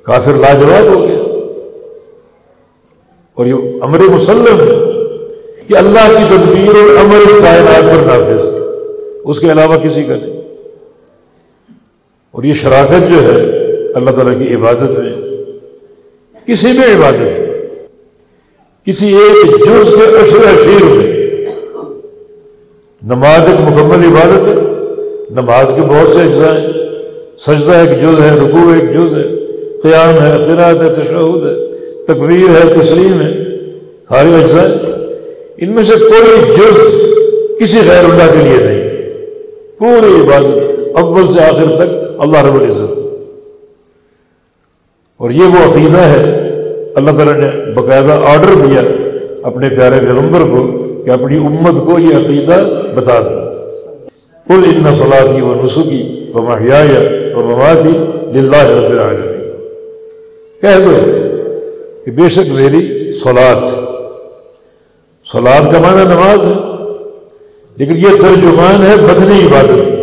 کافر 0.02 0.34
لاجواب 0.34 0.94
ہو 0.94 1.08
گیا۔ 1.08 1.22
اور 3.34 3.46
یہ 3.46 3.54
امر 3.82 3.98
مسلم 3.98 4.44
ہے 4.46 4.74
کہ 5.66 5.76
اللہ 5.76 6.18
کی 6.18 6.24
تدبیر 6.28 6.68
اور 6.68 7.04
امر 7.04 7.28
اس 7.28 7.36
کائنات 7.42 7.82
پر 7.82 8.06
نافذ۔ 8.06 8.60
اس 9.24 9.40
کے 9.40 9.52
علاوہ 9.52 9.76
کسی 9.76 10.02
کا 10.02 10.14
نہیں۔ 10.14 10.35
اور 12.36 12.44
یہ 12.44 12.52
شراکت 12.52 13.10
جو 13.10 13.24
ہے 13.24 13.40
اللہ 13.94 14.10
تعالیٰ 14.10 14.38
کی 14.38 14.54
عبادت 14.54 14.82
میں، 14.82 15.12
کسی 16.46 16.72
بھی 16.72 16.92
عبادت 16.94 17.40
کسی 18.86 19.16
ایک 19.16 19.46
جز 19.46 19.88
کے 19.90 20.16
عشر 20.20 20.36
اشیر 20.36 20.84
میں۔ 20.84 21.12
نماز 23.02 23.40
ایک 23.40 23.60
مکمل 23.60 24.06
عبادت 24.06 24.48
ہے، 24.48 24.54
نماز 25.30 25.72
کے 25.74 25.80
بہت 25.80 26.08
سے 26.08 26.18
اجزاء 26.18 26.58
ہیں۔ 26.58 26.72
سجدہ 27.38 27.72
ایک 27.72 27.90
جز 27.90 28.20
ہے، 28.20 28.36
رکوع 28.36 28.74
ایک 28.74 28.94
جز 28.94 29.16
ہے۔ 29.16 29.46
قیام 29.82 30.22
ہے 30.22 30.44
قرآت 30.48 30.82
ہے، 30.82 30.94
تشہد 30.94 31.46
ہے۔ 31.46 31.66
تکبیر 32.04 32.48
ہے، 32.48 32.74
تسلیم 32.74 33.20
ہے۔ 33.20 33.32
ساری 34.08 34.34
اجزاء 34.34 34.66
ان 35.58 35.70
میں 35.70 35.82
سے 35.82 35.94
کوئی 35.94 36.52
جز 36.56 36.80
کسی 37.60 37.78
غیر 37.88 38.04
اللہ 38.04 38.32
کے 38.32 38.38
لیے 38.38 38.66
نہیں۔ 38.66 38.90
پوری 39.78 40.20
عبادت 40.20 40.96
اول 40.98 41.26
سے 41.26 41.40
آخر 41.40 41.76
تک 41.76 42.05
اللہ 42.18 42.44
رب 42.44 42.54
العزت۔ 42.54 42.98
اور 45.18 45.30
یہ 45.30 45.44
وہ 45.44 45.72
عقیدہ 45.72 45.98
ہے، 45.98 46.22
اللہ 46.94 47.10
تعالیٰ 47.10 47.34
نے 47.34 47.72
باقاعدہ 47.72 48.12
آرڈر 48.12 48.54
دیا 48.66 48.82
اپنے 49.42 49.68
پیارے 49.68 50.00
پیغمبر 50.00 50.40
کو 50.40 50.62
کہ 51.04 51.10
اپنی 51.10 51.36
امت 51.36 51.76
کو 51.86 51.98
یہ 51.98 52.16
عقیدہ 52.16 52.64
بتا 52.94 53.20
دو 53.20 53.46
کل 54.48 54.62
ان 54.64 54.94
سلادی 54.94 55.40
و 55.40 55.54
نسخی 55.64 56.30
و 56.34 56.42
محیا 56.42 56.84
و 57.36 57.40
ممادی 57.40 57.98
للہ 58.38 58.62
رب 58.62 58.90
العالمین۔ 58.90 59.50
کہہ 60.60 60.78
دو 60.84 60.94
کہ 62.04 62.10
بے 62.10 62.28
شک 62.28 62.48
میری 62.48 63.10
سولاد 63.10 63.66
سولاد 65.24 65.72
کا 65.72 65.78
معنی 65.78 66.04
نماز 66.04 66.44
ہے، 66.44 66.54
لیکن 67.76 67.96
یہ 67.96 68.18
ترجمان 68.20 68.82
ہے 68.82 68.96
بدنی 68.96 69.46
عبادت۔ 69.46 69.84
کی 69.84 69.95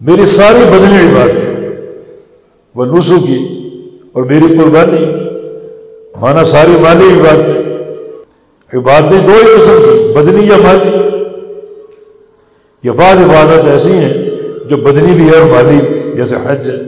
میری 0.00 0.24
ساری 0.24 0.64
بدنی 0.64 1.10
عبادت 1.10 1.46
وہ 2.74 2.84
نسو 2.84 3.20
کی 3.20 3.68
اور 4.12 4.22
میری 4.22 4.56
قربانی۔ 4.56 5.06
مانا 6.20 6.44
ساری 6.44 6.70
مالی 6.70 7.20
عبادتیں 7.20 7.62
عبادتیں 8.78 9.26
دو 9.26 9.32
ہی 9.32 9.60
قسم 9.60 9.78
کی، 9.84 10.12
بدنی 10.12 10.46
یا 10.46 10.56
مالی۔ 10.56 10.90
یہ 12.82 12.90
بعض 12.90 13.16
عبادت 13.16 13.68
ایسی 13.68 13.92
ہیں 13.92 14.14
جو 14.68 14.76
بدنی 14.76 15.14
بھی 15.14 15.28
ہے 15.28 15.36
اور 15.36 15.50
مالی 15.50 15.78
جیسے 16.16 16.36
حج۔ 16.36 16.70
ہے 16.70 16.82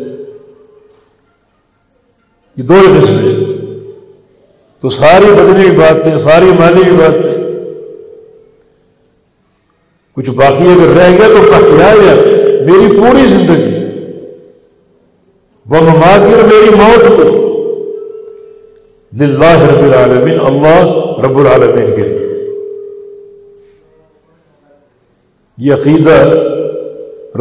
یہ 2.57 2.63
دو 2.63 2.75
ہی 2.75 3.01
قسم 3.01 3.19
ہیں۔ 3.19 3.37
تو 4.81 4.91
ساری 4.91 5.25
بدنی 5.25 5.69
عبادتیں 5.69 6.19
ساری 6.19 6.47
مالی 6.47 6.91
عبادتیں 6.91 7.39
کچھ 10.15 10.31
باقی 10.31 10.65
اگر 10.65 10.89
رہ 10.89 11.11
گیا 11.11 11.29
تو 11.29 11.77
کیا 11.77 11.95
میری 12.61 12.97
پوری 12.97 13.27
زندگی 13.27 13.77
وہ 15.67 15.81
مماثر 15.83 16.33
اور 16.33 16.47
میری 16.47 16.75
موت 16.75 17.07
کو 17.07 17.29
للہ 19.13 19.53
رب 19.65 19.83
العالمین 19.83 20.41
اللہ 20.47 21.21
رب 21.25 21.39
العالمین 21.39 21.95
کے 21.97 22.03
لیے 22.03 22.27
یہ 25.59 25.75
عقیدہ 25.75 26.17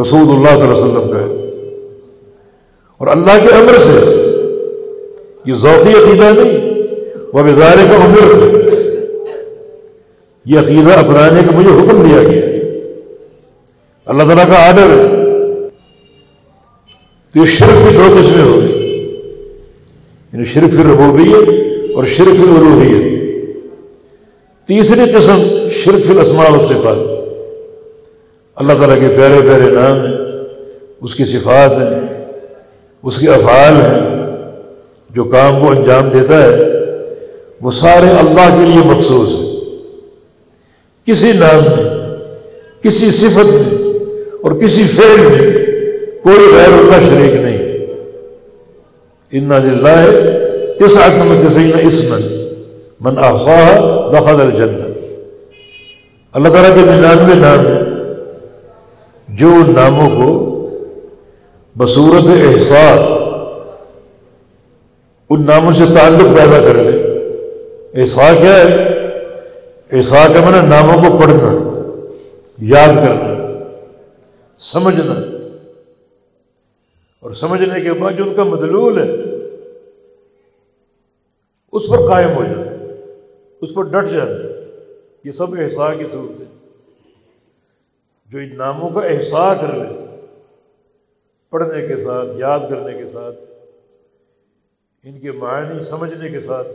رسول 0.00 0.30
اللہ 0.30 0.58
صلی 0.58 0.66
اللہ 0.66 0.72
علیہ 0.72 0.72
وسلم 0.72 1.10
کا 1.10 1.18
ہے 1.18 1.46
اور 3.00 3.08
اللہ 3.08 3.38
کے 3.42 3.54
امر 3.54 3.76
سے 3.78 3.98
یہ 5.44 5.54
ذوقی 5.56 5.92
عقیدہ 5.94 6.32
نہیں 6.32 6.66
وہ 7.32 7.40
ادارے 7.48 7.86
کا 7.88 8.04
عمر 8.04 8.32
تھا 8.34 8.46
یہ 10.46 10.58
عقیدہ 10.58 10.98
اپنانے 10.98 11.42
کا 11.42 11.56
مجھے 11.56 11.70
حکم 11.72 12.02
دیا 12.02 12.22
گیا 12.22 12.57
اللہ 14.08 14.22
تعالیٰ 14.22 14.46
کا 14.46 14.68
آڈر 14.68 14.90
ہے 14.90 15.06
تو 17.32 17.40
یہ 17.40 17.44
شرک 17.44 17.88
بھی 17.88 17.96
دو 17.96 18.20
قسمیں 18.20 18.44
ہو 18.44 18.60
گئی۔ 18.60 18.98
یعنی 20.32 20.44
شرک 20.44 20.72
فی 20.72 20.82
ربوبیت 20.82 21.48
اور 21.94 22.04
شرک 22.04 22.36
فی 22.36 23.16
تیسری 24.64 25.00
قسم 25.10 25.68
شرک 25.70 26.04
فی 26.04 26.12
الاسماء 26.12 26.50
و 26.50 26.58
صفات 26.58 27.18
اللہ 28.54 28.72
تعالیٰ 28.72 29.00
کے 29.00 29.08
پیارے 29.08 29.40
پیارے 29.40 29.70
نام 29.70 30.00
ہیں، 30.00 30.16
اس 31.00 31.14
کی 31.14 31.24
صفات 31.24 31.72
ہیں، 31.72 32.24
اس 33.02 33.18
کے 33.18 33.28
افعال 33.28 33.74
ہیں۔ 33.76 34.18
جو 35.10 35.24
کام 35.24 35.60
کو 35.60 35.70
انجام 35.70 36.10
دیتا 36.10 36.44
ہے، 36.44 36.56
وہ 37.62 37.70
سارے 37.70 38.08
اللہ 38.08 38.56
کے 38.58 38.66
لیے 38.66 38.84
مخصوص 38.84 39.38
ہیں۔ 39.38 39.60
کسی 41.06 41.32
نام 41.32 41.56
میں، 41.56 41.84
کسی 42.82 43.10
صفت 43.10 43.46
میں 43.46 43.87
اور 44.42 44.52
کسی 44.52 44.84
فعل 44.84 45.20
میں 45.20 45.52
کوئی 46.22 46.54
غیر 46.54 46.72
اللہ 46.72 47.00
شریک 47.00 47.34
نہیں۔ 47.34 47.58
ان 49.32 49.48
تسعتم 50.78 51.48
تسعین 51.48 51.72
اسمن 51.82 52.22
من 53.00 53.18
احصاها 53.18 54.08
دخل 54.12 54.40
الجنہ 54.40 54.84
اللہ 56.32 56.48
تعالیٰ 56.48 56.74
کے 56.74 56.80
ننانوے 56.80 57.34
نام 57.34 57.64
جو 59.28 59.48
ان 59.48 59.74
ناموں 59.74 60.10
کو 60.10 60.54
بصورت 61.78 62.28
احساس 62.28 63.00
ان 65.30 65.46
ناموں 65.46 65.72
سے 65.72 65.84
تعلق 65.94 66.36
پیدا 66.36 66.60
کر 66.60 66.74
لے۔ 66.74 67.02
احسا 68.00 68.32
کیا 68.40 68.56
ہے؟ 68.56 68.84
احسا 69.92 70.26
کا 70.34 70.40
من 70.40 70.68
ناموں 70.68 71.10
کو 71.10 71.18
پڑھنا، 71.18 71.70
یاد 72.62 72.94
کرنا۔ 72.94 73.37
سمجھنا۔ 74.58 75.14
اور 77.20 77.30
سمجھنے 77.30 77.80
کے 77.80 77.92
بعد 77.92 78.12
جو 78.12 78.24
ان 78.24 78.34
کا 78.36 78.44
مدلول 78.44 78.98
ہے، 78.98 79.10
اس 81.72 81.88
پر 81.88 81.96
قائم 82.08 82.34
ہو 82.34 82.44
جانا، 82.44 82.92
اس 83.60 83.74
پر 83.74 83.82
ڈٹ 83.82 84.08
جانا، 84.08 84.48
یہ 85.24 85.32
سب 85.32 85.54
احسا 85.54 85.94
کی 85.94 86.04
صورت 86.12 86.40
ہے۔ 86.40 86.44
جو 88.26 88.38
ان 88.38 88.56
ناموں 88.56 88.90
کا 88.90 89.06
احسا 89.06 89.54
کر 89.54 89.72
لے، 89.72 90.16
پڑھنے 91.50 91.86
کے 91.86 91.96
ساتھ، 91.96 92.28
یاد 92.36 92.60
کرنے 92.70 92.98
کے 92.98 93.06
ساتھ، 93.06 93.36
ان 95.04 95.20
کے 95.20 95.32
معنی 95.32 95.82
سمجھنے 95.82 96.30
کے 96.30 96.40
ساتھ، 96.40 96.68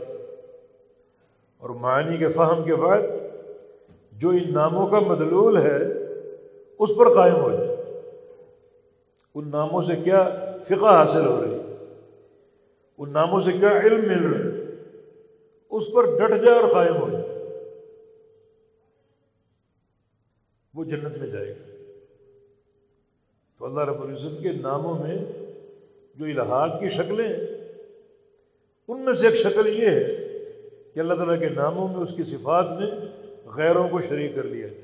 اور 1.58 1.70
معنی 1.70 2.16
کے 2.16 2.28
فہم 2.28 2.64
کے 2.64 2.74
بعد 2.74 3.02
جو 4.12 4.28
ان 4.28 4.54
ناموں 4.54 4.86
کا 4.86 5.00
مدلول 5.00 5.56
ہے 5.56 6.03
اس 6.78 6.90
پر 6.96 7.14
قائم 7.14 7.34
ہو 7.34 7.50
جائے۔ 7.50 7.64
ان 9.34 9.50
ناموں 9.50 9.82
سے 9.82 9.96
کیا 9.96 10.34
فقہ 10.64 10.84
حاصل 10.84 11.26
ہو 11.26 11.42
رہی؟ 11.42 11.60
ان 12.98 13.12
ناموں 13.12 13.40
سے 13.40 13.52
کیا 13.52 13.80
علم 13.80 14.00
مل 14.00 14.32
رہا 14.32 14.40
ہے؟ 14.40 14.64
اس 15.70 15.92
پر 15.92 16.04
ڈٹ 16.04 16.44
جائے 16.44 16.58
اور 16.58 16.70
قائم 16.70 16.96
ہو 16.96 17.08
جائے۔ 17.10 17.24
وہ 20.74 20.84
جنت 20.84 21.16
میں 21.16 21.26
جائے 21.26 21.48
گا۔ 21.48 21.74
تو 23.58 23.64
اللہ 23.64 23.80
رب 23.80 24.02
العزت 24.02 24.42
کے 24.42 24.52
ناموں 24.52 24.98
میں 24.98 25.18
جو 26.14 26.24
الہات 26.24 26.80
کی 26.80 26.88
شکلیں 26.88 27.32
ان 28.88 29.00
میں 29.00 29.12
سے 29.12 29.26
ایک 29.26 29.36
شکل 29.36 29.68
یہ 29.68 29.88
ہے 29.88 30.04
کہ 30.94 31.00
اللہ 31.00 31.14
تعالیٰ 31.14 31.38
کے 31.38 31.48
ناموں 31.48 31.88
میں 31.88 31.96
اس 31.96 32.12
کی 32.16 32.22
صفات 32.22 32.72
میں 32.72 32.90
غیروں 33.48 33.88
کو 33.88 34.00
شریک 34.00 34.34
کر 34.34 34.42
لیا 34.42 34.66
جائے۔ 34.66 34.83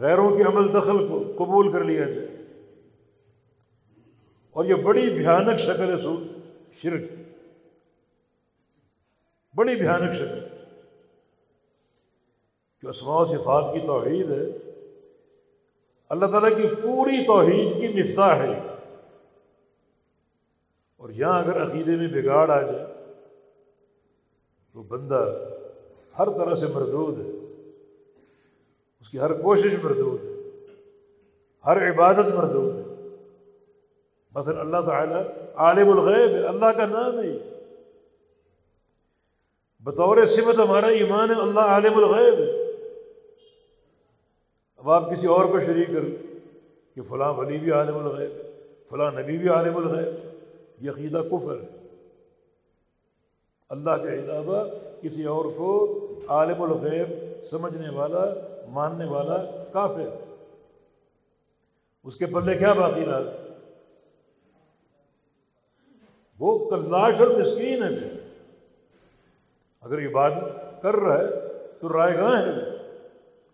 غیروں 0.00 0.36
کے 0.36 0.42
عمل 0.42 0.72
دخل 0.72 1.08
کو 1.08 1.44
قبول 1.44 1.72
کر 1.72 1.84
لیا 1.84 2.04
جائے۔ 2.04 2.28
اور 4.50 4.64
یہ 4.64 4.74
بڑی 4.74 5.10
بھیانک 5.10 5.58
شکل 5.58 5.92
ہے 5.92 5.96
سو 5.96 6.16
شرک۔ 6.72 7.02
بڑی 9.56 9.76
بھیانک 9.76 10.12
شکل۔ 10.12 10.46
جو 12.82 12.88
اسماء 12.88 13.20
و 13.20 13.24
صفات 13.24 13.64
کی 13.74 13.86
توحید 13.86 14.30
ہے، 14.30 14.70
اللہ 16.08 16.26
تعالیٰ 16.26 16.50
کی 16.50 16.74
پوری 16.82 17.26
توحید 17.26 17.80
کی 17.80 17.88
مفتاح 17.88 18.36
ہے۔ 18.36 18.60
اور 20.96 21.08
یہاں 21.10 21.42
اگر 21.42 21.68
عقیدے 21.68 21.96
میں 21.96 22.08
بگاڑ 22.08 22.50
آ 22.50 22.62
جائے، 22.62 22.86
تو 24.72 24.82
بندہ 24.82 25.48
ہر 26.18 26.30
طرح 26.38 26.54
سے 26.54 26.66
مردود 26.66 27.26
ہے۔ 27.26 27.39
اس 29.00 29.08
کی 29.08 29.18
ہر 29.18 29.32
کوشش 29.32 29.74
مردود 29.82 30.24
ہے، 30.24 30.30
ہر 31.66 31.90
عبادت 31.90 32.34
مردود 32.34 32.76
ہے۔ 32.76 32.82
مثلا 34.34 34.60
اللہ 34.60 34.80
تعالیٰ 34.86 35.22
عالم 35.54 35.90
الغیب 35.90 36.30
ہے، 36.30 36.42
اللہ 36.42 36.66
کا 36.66 36.86
نام 36.86 37.18
ہے۔ 37.18 37.38
بطور 39.80 40.24
صفت 40.26 40.58
ہمارا 40.58 40.86
ایمان 40.86 41.30
ہے، 41.30 41.40
اللہ 41.40 41.60
عالم 41.60 41.94
الغیب 41.94 42.34
ہے۔ 42.38 42.70
اب 44.76 44.90
آپ 44.90 45.10
کسی 45.10 45.26
اور 45.26 45.44
کو 45.44 45.60
شریک 45.60 45.88
کر 45.88 46.04
کہ 46.94 47.02
فلاں 47.02 47.34
ولی 47.34 47.58
بھی 47.58 47.70
عالم 47.70 47.98
الغیب 47.98 48.30
ہے، 48.30 48.50
فلاں 48.90 49.12
نبی 49.12 49.38
بھی 49.38 49.48
عالم 49.48 49.76
الغیب 49.76 50.14
یہ 50.84 50.90
عقیدہ 50.90 51.18
کفر 51.18 51.60
ہے۔ 51.60 51.66
اللہ 53.68 53.90
کے 53.90 54.08
علاوہ 54.08 54.64
کسی 55.02 55.24
اور 55.24 55.44
کو 55.56 55.98
عالم 56.28 56.62
الغیب 56.62 57.08
سمجھنے 57.50 57.88
والا 57.88 58.24
ماننے 58.68 59.04
والا 59.04 59.64
کافر۔ 59.72 60.32
اس 62.04 62.16
کے 62.16 62.26
پلے 62.26 62.58
کیا 62.58 62.72
باقی 62.72 63.06
رہا؟ 63.06 63.20
وہ 66.38 66.70
کلاش 66.70 67.20
اور 67.20 67.28
مسکین 67.28 67.82
ہے 67.82 68.28
اگر 69.80 70.10
عبادت 70.10 70.82
کر 70.82 70.94
رہا 70.94 71.18
ہے 71.18 71.26
تو 71.80 71.92
رائے 71.92 72.18
گاہ 72.18 72.40
ہے 72.40 72.76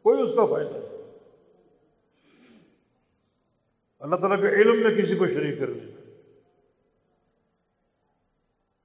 کوئی 0.02 0.22
اس 0.22 0.30
کا 0.36 0.46
فائدہ 0.46 0.68
نہیں۔ 0.68 0.86
اللہ 3.98 4.16
تعالیٰ 4.16 4.40
کے 4.40 4.48
علم 4.48 4.82
میں 4.82 5.02
کسی 5.02 5.16
کو 5.16 5.26
شریک 5.26 5.58
کر 5.58 5.66
لینا 5.66 5.96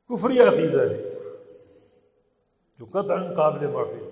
کفری 0.10 0.40
عقیدہ 0.40 0.82
ہے۔ 0.82 1.12
جو 2.80 2.86
قطعا 2.86 3.34
قابل 3.34 3.68
معافی۔ 3.68 4.06
ہے 4.06 4.11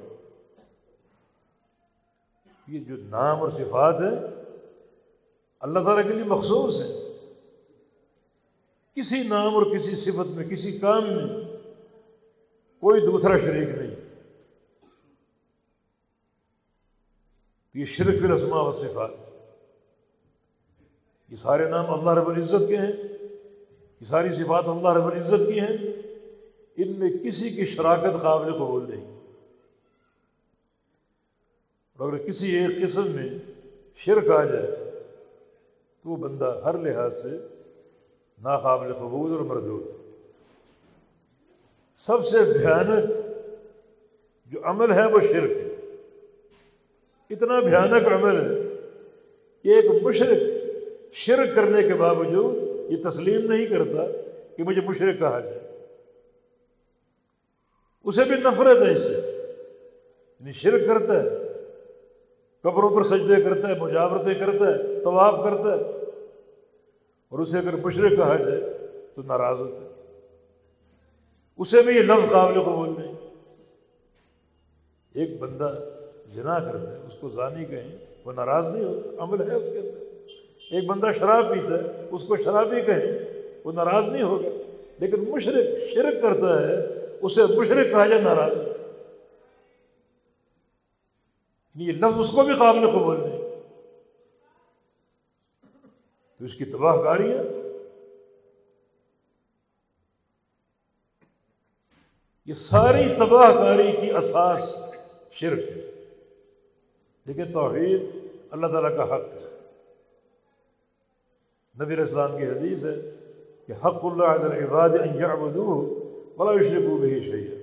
یہ 2.69 2.79
جو 2.79 2.95
نام 2.97 3.39
اور 3.39 3.49
صفات 3.49 3.95
ہے، 4.01 4.43
اللہ 5.59 5.79
تعالیٰ 5.79 6.07
کے 6.07 6.13
لیے 6.13 6.23
مخصوص 6.23 6.81
ہے۔ 6.81 6.87
کسی 8.95 9.23
نام 9.23 9.55
اور 9.55 9.63
کسی 9.63 9.95
صفت 9.95 10.27
میں، 10.27 10.47
کسی 10.47 10.79
کام 10.79 11.03
میں 11.03 11.43
کوئی 12.79 13.01
دوسرا 13.01 13.37
شریک 13.37 13.69
نہیں۔ 13.69 13.95
یہ 17.73 17.85
شرف 17.85 18.23
الاسماء 18.23 18.61
و 18.61 18.71
صفات 18.71 19.11
یہ 21.29 21.35
سارے 21.35 21.69
نام 21.69 21.93
اللہ 21.93 22.21
رب 22.21 22.27
العزت 22.27 22.67
کے 22.67 22.77
ہیں۔ 22.77 22.91
یہ 24.01 24.05
ساری 24.05 24.29
صفات 24.29 24.67
اللہ 24.67 24.89
رب 24.89 25.05
العزت 25.05 25.53
کی 25.53 25.59
ہیں۔ 25.59 25.77
ان 26.77 26.99
میں 26.99 27.11
کسی 27.23 27.49
کی 27.49 27.65
شراکت 27.65 28.21
قابل 28.21 28.53
قبول 28.53 28.89
نہیں۔ 28.89 29.18
اور 31.99 32.13
اگر 32.13 32.27
کسی 32.27 32.55
ایک 32.55 32.83
قسم 32.83 33.07
میں 33.07 33.29
شرک 33.95 34.31
آ 34.31 34.43
جائے، 34.45 34.67
تو 36.03 36.09
وہ 36.09 36.15
بندہ 36.15 36.61
ہر 36.65 36.77
لحاظ 36.77 37.21
سے 37.21 37.29
ناقابل 38.41 38.93
قبول 38.93 39.31
اور 39.31 39.39
مردود 39.39 39.83
سب 41.95 42.23
سے 42.23 42.37
بھیانک 42.43 43.09
جو 44.45 44.59
عمل 44.63 44.93
ہے 44.93 45.05
وہ 45.05 45.19
شرک 45.19 45.51
ہے۔ 45.51 45.75
اتنا 47.29 47.59
بھیانک 47.59 48.13
عمل 48.13 48.37
ہے 48.37 48.61
کہ 49.63 49.69
ایک 49.69 50.03
مشرق 50.03 50.37
شرک 51.13 51.55
کرنے 51.55 51.83
کے 51.83 51.93
باوجود 51.93 52.55
یہ 52.91 53.09
تسلیم 53.09 53.51
نہیں 53.51 53.65
کرتا 53.65 54.05
کہ 54.57 54.63
مجھے 54.63 54.81
مشرق 54.81 55.19
کہا 55.19 55.39
جائے۔ 55.39 55.87
اسے 58.03 58.23
بھی 58.23 58.35
نفرت 58.35 58.87
ہے 58.87 58.93
اس 58.93 59.07
سے۔ 59.07 59.13
یعنی 60.39 60.51
شرک 60.51 60.87
کرتا 60.87 61.23
ہے۔ 61.23 61.38
قبروں 62.61 62.89
پر 62.89 63.03
سجدے 63.03 63.41
کرتا 63.41 63.67
ہے، 63.67 63.73
مجاورتیں 63.79 64.33
کرتا 64.33 64.71
ہے، 64.71 65.03
طواف 65.03 65.43
کرتا 65.43 65.75
ہے۔ 65.75 65.81
اور 67.29 67.39
اسے 67.39 67.57
اگر 67.57 67.75
مشرق 67.75 68.11
کہا 68.11 68.35
جائے 68.35 68.77
تو 69.15 69.21
ناراض 69.21 69.59
ہوتا 69.59 69.85
ہے۔ 69.85 69.89
اسے 71.57 71.81
بھی 71.81 71.95
یہ 71.95 72.01
لفظ 72.01 72.31
قابل 72.31 72.61
قبول 72.61 72.89
نہیں۔ 72.89 73.15
ایک 75.13 75.39
بندہ 75.39 75.75
جنا 76.35 76.59
کرتا 76.59 76.91
ہے، 76.91 76.97
اس 77.07 77.13
کو 77.19 77.29
زانی 77.29 77.65
کہیں، 77.65 77.97
وہ 78.25 78.33
ناراض 78.33 78.67
نہیں 78.67 78.85
ہوتا، 78.85 79.23
عمل 79.23 79.51
ہے 79.51 79.55
اس 79.55 79.67
کے 79.67 79.79
اندر۔ 79.79 80.03
ایک 80.71 80.85
بندہ 80.85 81.07
شراب 81.15 81.49
پیتا 81.49 81.77
ہے، 81.77 82.07
اس 82.11 82.23
کو 82.23 82.37
شرابی 82.37 82.81
کہیں، 82.81 83.29
وہ 83.63 83.71
ناراض 83.71 84.07
نہیں 84.09 84.23
ہوگا 84.23 84.49
لیکن 84.99 85.29
مشرق 85.29 85.87
شرک 85.87 86.21
کرتا 86.21 86.67
ہے، 86.67 86.75
اسے 87.21 87.45
مشرق 87.45 87.91
کہا 87.91 88.07
جائے 88.07 88.21
ناراض 88.21 88.51
ہوتا 88.51 88.73
ہے۔ 88.73 88.78
یہ 91.79 91.93
لفظ 91.93 92.17
اس 92.17 92.31
کو 92.31 92.43
بھی 92.43 92.55
قابل 92.55 92.89
قبول 92.89 93.19
نہیں۔ 93.19 93.37
تو 96.37 96.45
اس 96.45 96.53
کی 96.53 96.65
تباہ 96.65 97.01
کاری 97.01 97.31
ہے۔ 97.31 97.41
یہ 102.45 102.53
ساری 102.53 103.15
تباہ 103.19 103.53
کاری 103.53 103.91
کی 104.01 104.11
اساس 104.11 104.75
شرک 105.31 105.77
ہے۔ 105.77 106.13
دیکھیں 107.27 107.53
توحید 107.53 108.01
اللہ 108.51 108.67
تعالیٰ 108.67 108.97
کا 108.97 109.03
حق 109.03 109.33
ہے۔ 109.33 109.49
نبی 111.83 112.01
اسلام 112.01 112.37
کی 112.37 112.45
حدیث 112.45 112.85
ہے 112.85 112.95
کہ 113.67 113.71
حق 113.71 114.05
اللہ 114.05 114.23
عباد 114.65 114.89
بلا 116.37 116.53
کو 116.57 116.97
بھی 116.97 117.21
شہید 117.21 117.61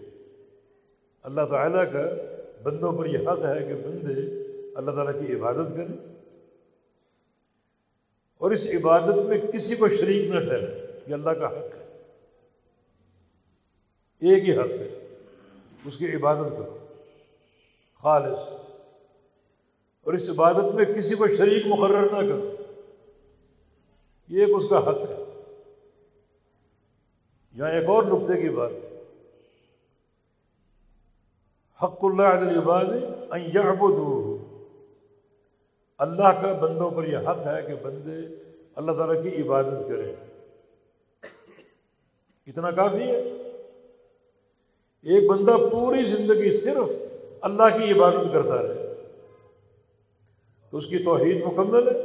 اللہ 1.23 1.41
تعالیٰ 1.51 1.93
کا 1.93 2.26
بندوں 2.63 2.93
پر 2.93 3.07
یہ 3.07 3.29
حق 3.29 3.39
ہے 3.39 3.67
کہ 3.67 3.75
بندے 3.75 4.47
اللہ 4.77 4.91
تعالیٰ 4.91 5.27
کی 5.27 5.35
عبادت 5.35 5.69
کریں 5.77 6.17
اور 8.39 8.51
اس 8.51 8.67
عبادت 8.67 9.27
میں 9.27 9.39
کسی 9.39 9.77
کو 9.77 9.89
شریک 9.89 10.35
نہ 10.35 10.41
ٹھہرے، 10.41 11.01
یہ 11.07 11.15
اللہ 11.15 11.31
کا 11.31 11.49
حق 11.49 11.77
ہے۔ 11.77 12.03
ایک 14.19 14.49
ہی 14.49 14.57
حق 14.57 14.67
ہے، 14.67 15.15
اس 15.85 15.97
کی 15.97 16.17
عبادت 16.17 16.49
کرو، 16.49 16.79
خالص۔ 18.03 18.39
اور 20.03 20.13
اس 20.13 20.31
عبادت 20.31 20.75
میں 20.75 20.85
کسی 20.85 21.15
کو 21.15 21.29
شریک 21.29 21.67
مقرر 21.67 22.23
نہ 22.23 22.29
کرو، 22.29 22.55
یہ 24.29 24.41
ایک 24.41 24.49
اس 24.57 24.65
کا 24.71 24.79
حق 24.79 24.99
ہے۔ 24.99 25.43
یہاں 27.53 27.71
ایک 27.71 27.89
اور 27.89 28.03
نقطے 28.03 28.43
کی 28.43 28.49
بات۔ 28.49 28.71
ہے 28.71 28.96
حق 31.83 31.99
اللہ 32.03 32.23
عدل 32.23 32.59
عباد 32.59 32.85
اللہ 35.99 36.43
کا 36.43 36.59
بندوں 36.61 36.91
پر 36.91 37.05
یہ 37.05 37.19
حق 37.19 37.47
ہے 37.47 37.63
کہ 37.67 37.75
بندے 37.83 38.35
اللہ 38.75 38.93
تعالیٰ 38.93 39.23
کی 39.23 39.43
عبادت 39.43 39.89
کریں۔ 39.89 40.13
اتنا 42.47 42.71
کافی 42.71 43.03
ہے۔ 43.03 43.17
ایک 45.03 45.31
بندہ 45.31 45.53
پوری 45.71 46.05
زندگی 46.05 46.51
صرف 46.51 46.91
اللہ 47.41 47.79
کی 47.79 47.93
عبادت 47.93 48.33
کرتا 48.33 48.63
رہے۔ 48.63 48.95
تو 50.71 50.77
اس 50.77 50.87
کی 50.87 50.99
توحید 50.99 51.45
مکمل 51.47 51.89
ہے۔ 51.89 52.03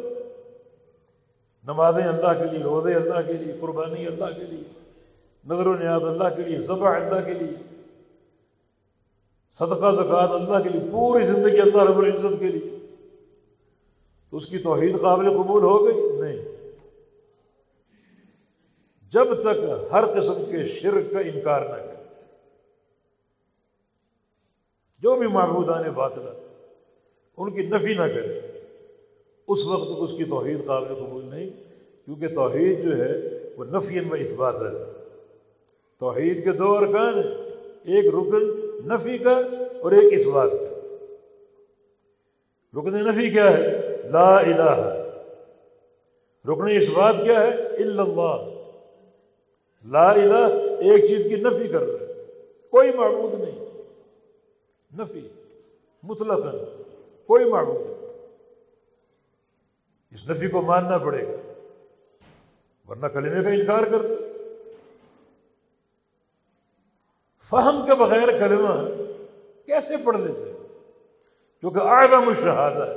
نمازیں 1.64 2.04
اللہ 2.04 2.44
کے 2.44 2.50
لیے، 2.52 2.64
روزے 2.64 2.94
اللہ 2.94 3.28
کے 3.28 3.34
لیے، 3.34 3.54
قربانی 3.60 4.08
اللہ 4.08 4.26
کے 4.26 4.44
لیے، 4.44 4.80
نظر 5.50 5.68
و 5.68 5.74
نیاز 5.74 6.04
اللہ 6.04 6.36
کے 6.36 6.42
لیے، 6.42 6.60
ذبح 6.60 6.96
اللہ 6.96 7.26
کے 7.26 7.34
لیے۔ 7.34 7.71
صدقہ 9.52 9.92
زکوٰۃ 9.92 10.28
اللہ 10.28 10.64
کے 10.64 10.70
لیے، 10.70 10.92
پوری 10.92 11.26
زندگی 11.26 11.60
اللہ 11.60 11.84
رب 11.84 11.98
العزت 11.98 12.40
کے 12.40 12.48
لیے۔ 12.48 12.78
تو 14.30 14.38
اس 14.38 14.46
کی 14.46 14.58
توحید 14.58 15.00
قابل 15.00 15.30
قبول 15.30 15.64
ہو 15.64 15.86
گئی؟ 15.86 16.20
نہیں۔ 16.20 16.46
جب 19.12 19.42
تک 19.42 19.48
ہر 19.92 20.20
قسم 20.20 20.34
کے 20.34 20.66
شرک 20.66 21.12
کا 21.12 21.20
انکار 21.20 21.62
نہ 21.62 21.76
کرے، 21.76 22.04
جو 25.00 25.16
بھی 25.16 25.28
معبودان 25.28 25.92
باطل 25.92 26.22
ان 27.38 27.52
کی 27.52 27.62
نفی 27.62 27.94
نہ 27.94 28.02
کرے، 28.02 28.40
اس 29.48 29.66
وقت 29.66 29.92
اس 29.98 30.12
کی 30.18 30.26
توحید 30.26 30.66
قابل 30.66 30.96
قبول 30.96 31.26
نہیں۔ 31.26 31.50
کیونکہ 32.06 32.28
توحید 32.28 32.84
جو 32.84 32.98
ہے، 32.98 33.40
وہ 33.58 33.66
نفی 33.66 34.00
و 34.00 34.14
اس 34.14 34.34
بات 34.34 34.56
ہے۔ 34.56 35.04
توحید 35.98 36.44
کے 36.44 36.52
دو 36.52 36.78
ارکان 36.78 37.16
ہیں۔ 37.16 37.36
ایک 37.82 38.06
رکن 38.08 38.61
نفی 38.86 39.18
کا 39.18 39.42
اور 39.82 39.92
ایک 39.92 40.14
اس 40.14 40.28
بات 40.28 40.52
کا۔ 40.52 40.66
رکن 42.80 42.94
نفی 42.94 43.30
کیا 43.30 43.58
ہے؟ 43.58 43.98
لا 44.12 44.40
الہ۔ 44.40 44.98
رکن 46.46 46.68
اس 46.70 46.90
بات 46.90 47.16
کیا 47.18 47.40
ہے؟ 47.40 47.50
اللہ۔ 47.68 48.50
لا 49.86 50.12
الہ 50.12 50.48
ایک 50.80 51.06
چیز 51.06 51.24
کی 51.24 51.36
نفی 51.36 51.68
کر 51.68 51.82
رہا 51.82 52.08
ہے۔ 52.08 52.24
کوئی 52.72 52.92
معبود 52.92 53.34
نہیں۔ 53.34 53.82
نفی۔ 54.98 55.28
مطلق 56.04 56.46
کوئی 57.28 57.46
معبود 57.46 57.82
نہیں۔ 57.82 58.18
اس 60.12 60.30
نفی 60.30 60.48
کو 60.48 60.62
ماننا 60.62 60.98
پڑے 60.98 61.28
گا۔ 61.28 61.52
ورنہ 62.90 63.08
کلمے 63.08 63.44
کا 63.44 63.50
انکار 63.50 63.84
کر 63.84 64.21
فہم 67.52 67.82
کے 67.86 67.96
بغیر 67.96 68.30
کلمہ 68.40 68.74
کیسے 69.66 69.98
پڑھ 69.98 70.18
لیتے 70.18 70.52
کیونکہ 71.64 71.80
آئدہ 71.80 72.20
مشہادہ 72.20 72.86
ہے۔ 72.90 72.96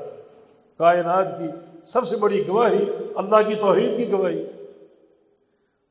کائنات 0.80 1.38
کی 1.38 1.48
سب 1.86 2.06
سے 2.06 2.16
بڑی 2.16 2.46
گواہی، 2.48 2.84
اللہ 3.14 3.48
کی 3.48 3.54
توحید 3.54 3.96
کی 3.96 4.10
گواہی۔ 4.12 4.44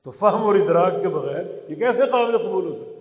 تو 0.04 0.12
فہم 0.12 0.44
اور 0.44 0.56
ادراک 0.56 0.94
کے 1.02 1.08
بغیر 1.08 1.46
یہ 1.70 1.76
کیسے 1.76 2.06
قابل 2.12 2.38
قبول 2.38 2.66
ہو 2.66 2.76
سکتے 2.76 2.92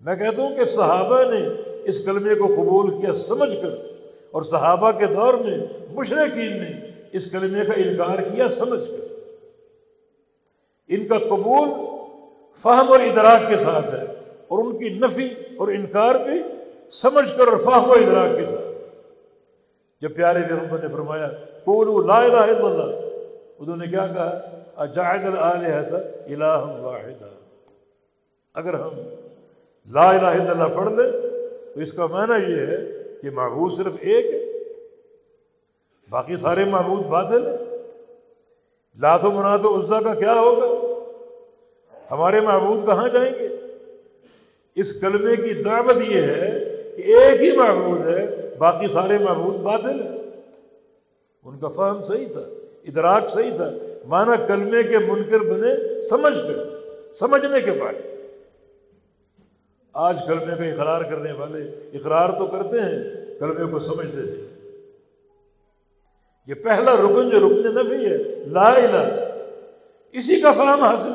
میں 0.00 0.16
کہتا 0.16 0.42
ہوں 0.42 0.56
کہ 0.56 0.64
صحابہ 0.64 1.22
نے 1.24 1.40
اس 1.84 2.04
کلمے 2.04 2.34
کو 2.34 2.46
قبول 2.46 2.90
کیا 3.00 3.12
سمجھ 3.12 3.54
کر، 3.62 3.74
اور 4.30 4.42
صحابہ 4.42 4.90
کے 4.92 5.06
دور 5.06 5.34
میں 5.34 5.58
مشرقین 5.90 6.52
نے 6.62 6.70
اس 7.12 7.30
کلمے 7.30 7.64
کا 7.66 7.72
انکار 7.76 8.22
کیا 8.22 8.48
سمجھ 8.48 8.80
کر۔ 8.86 9.00
ان 10.88 11.06
کا 11.08 11.18
قبول 11.18 11.68
فہم 12.62 12.92
اور 12.92 13.00
ادراک 13.00 13.48
کے 13.50 13.56
ساتھ 13.56 13.94
ہے۔ 13.94 14.04
اور 14.52 14.64
ان 14.64 14.78
کی 14.78 14.88
نفی 14.88 15.28
اور 15.58 15.68
انکار 15.68 16.14
بھی 16.14 16.42
سمجھ 16.92 17.28
کر 17.38 17.48
اور 17.48 17.56
فہم 17.56 17.90
و 17.90 17.92
ادراک 17.92 18.36
کے 18.36 18.46
ساتھ۔ 18.46 18.70
جب 20.02 20.14
پیارے 20.16 20.40
پیغمبر 20.48 20.78
نے 20.78 20.88
فرمایا 20.88 21.28
قولو 21.64 22.00
لا 22.00 22.18
الہ 22.18 22.36
الا 22.36 22.66
اللہ، 22.66 22.90
انہوں 23.58 23.76
نے 23.76 23.86
کیا 23.86 24.06
کہا؟ 24.06 24.40
اجاہد 24.76 25.24
الہ 25.26 25.96
الہ 26.26 26.80
واحدہ 26.80 27.28
اگر 28.54 28.74
ہم 28.74 28.94
لا 29.92 30.08
الہ 30.10 30.26
الا 30.26 30.50
اللہ 30.50 30.76
پڑھ 30.76 30.90
لیں، 30.92 31.10
تو 31.74 31.80
اس 31.80 31.92
کا 31.92 32.06
معنی 32.06 32.52
یہ 32.52 32.66
ہے 32.66 32.78
کہ 33.22 33.30
معبود 33.30 33.76
صرف 33.76 33.94
ایک 34.00 34.26
ہے، 34.34 34.40
باقی 36.10 36.36
سارے 36.36 36.64
معبود 36.64 37.06
باطل 37.06 37.46
ہیں۔ 37.46 37.56
لات 39.00 39.24
و 39.24 39.30
منات 39.30 39.64
و 39.64 39.78
عزا 39.78 40.00
کا 40.00 40.14
کیا 40.14 40.34
ہوگا؟ 40.34 40.66
ہمارے 42.10 42.40
معبود 42.40 42.86
کہاں 42.86 43.08
جائیں 43.08 43.34
گے؟ 43.38 43.48
اس 44.74 45.00
کلمے 45.00 45.36
کی 45.36 45.62
دعوت 45.62 45.96
یہ 46.08 46.20
ہے 46.20 46.64
کہ 46.96 47.02
ایک 47.02 47.40
ہی 47.40 47.56
معبود 47.56 48.00
ہے، 48.08 48.54
باقی 48.58 48.88
سارے 48.88 49.18
معبود 49.18 49.54
باطل 49.54 50.02
ہیں۔ 50.02 50.18
ان 51.44 51.58
کا 51.58 51.68
فہم 51.68 52.04
صحیح 52.04 52.26
تھا، 52.32 52.40
ادراک 52.84 53.30
صحیح 53.30 53.50
تھا 53.56 53.70
مانا 54.06 54.36
کلمے 54.36 54.82
کے 54.82 54.98
منکر 54.98 55.40
بنے 55.40 56.00
سمجھ 56.00 56.36
کر 56.36 56.78
سمجھنے 57.14 57.60
کے 57.60 57.70
بعد۔ 57.70 57.92
آج 59.92 60.22
کلمے 60.26 60.54
کا 60.56 60.64
اقرار 60.64 61.02
کرنے 61.02 61.32
والے 61.32 61.62
اقرار 61.94 62.38
تو 62.38 62.46
کرتے 62.46 62.80
ہیں، 62.80 63.02
کلمے 63.38 63.72
کو 63.72 63.78
سمجھتے 63.78 64.20
نہیں۔ 64.20 64.52
یہ 66.46 66.54
پہلا 66.54 66.96
رکن 66.96 67.30
جو 67.30 67.48
رکن 67.48 67.74
نفی 67.74 68.06
ہے، 68.06 68.16
لا 68.46 68.72
الہ، 68.72 69.30
اسی 70.12 70.40
کا 70.40 70.52
فہم 70.52 70.80
حاصل۔ 70.80 71.12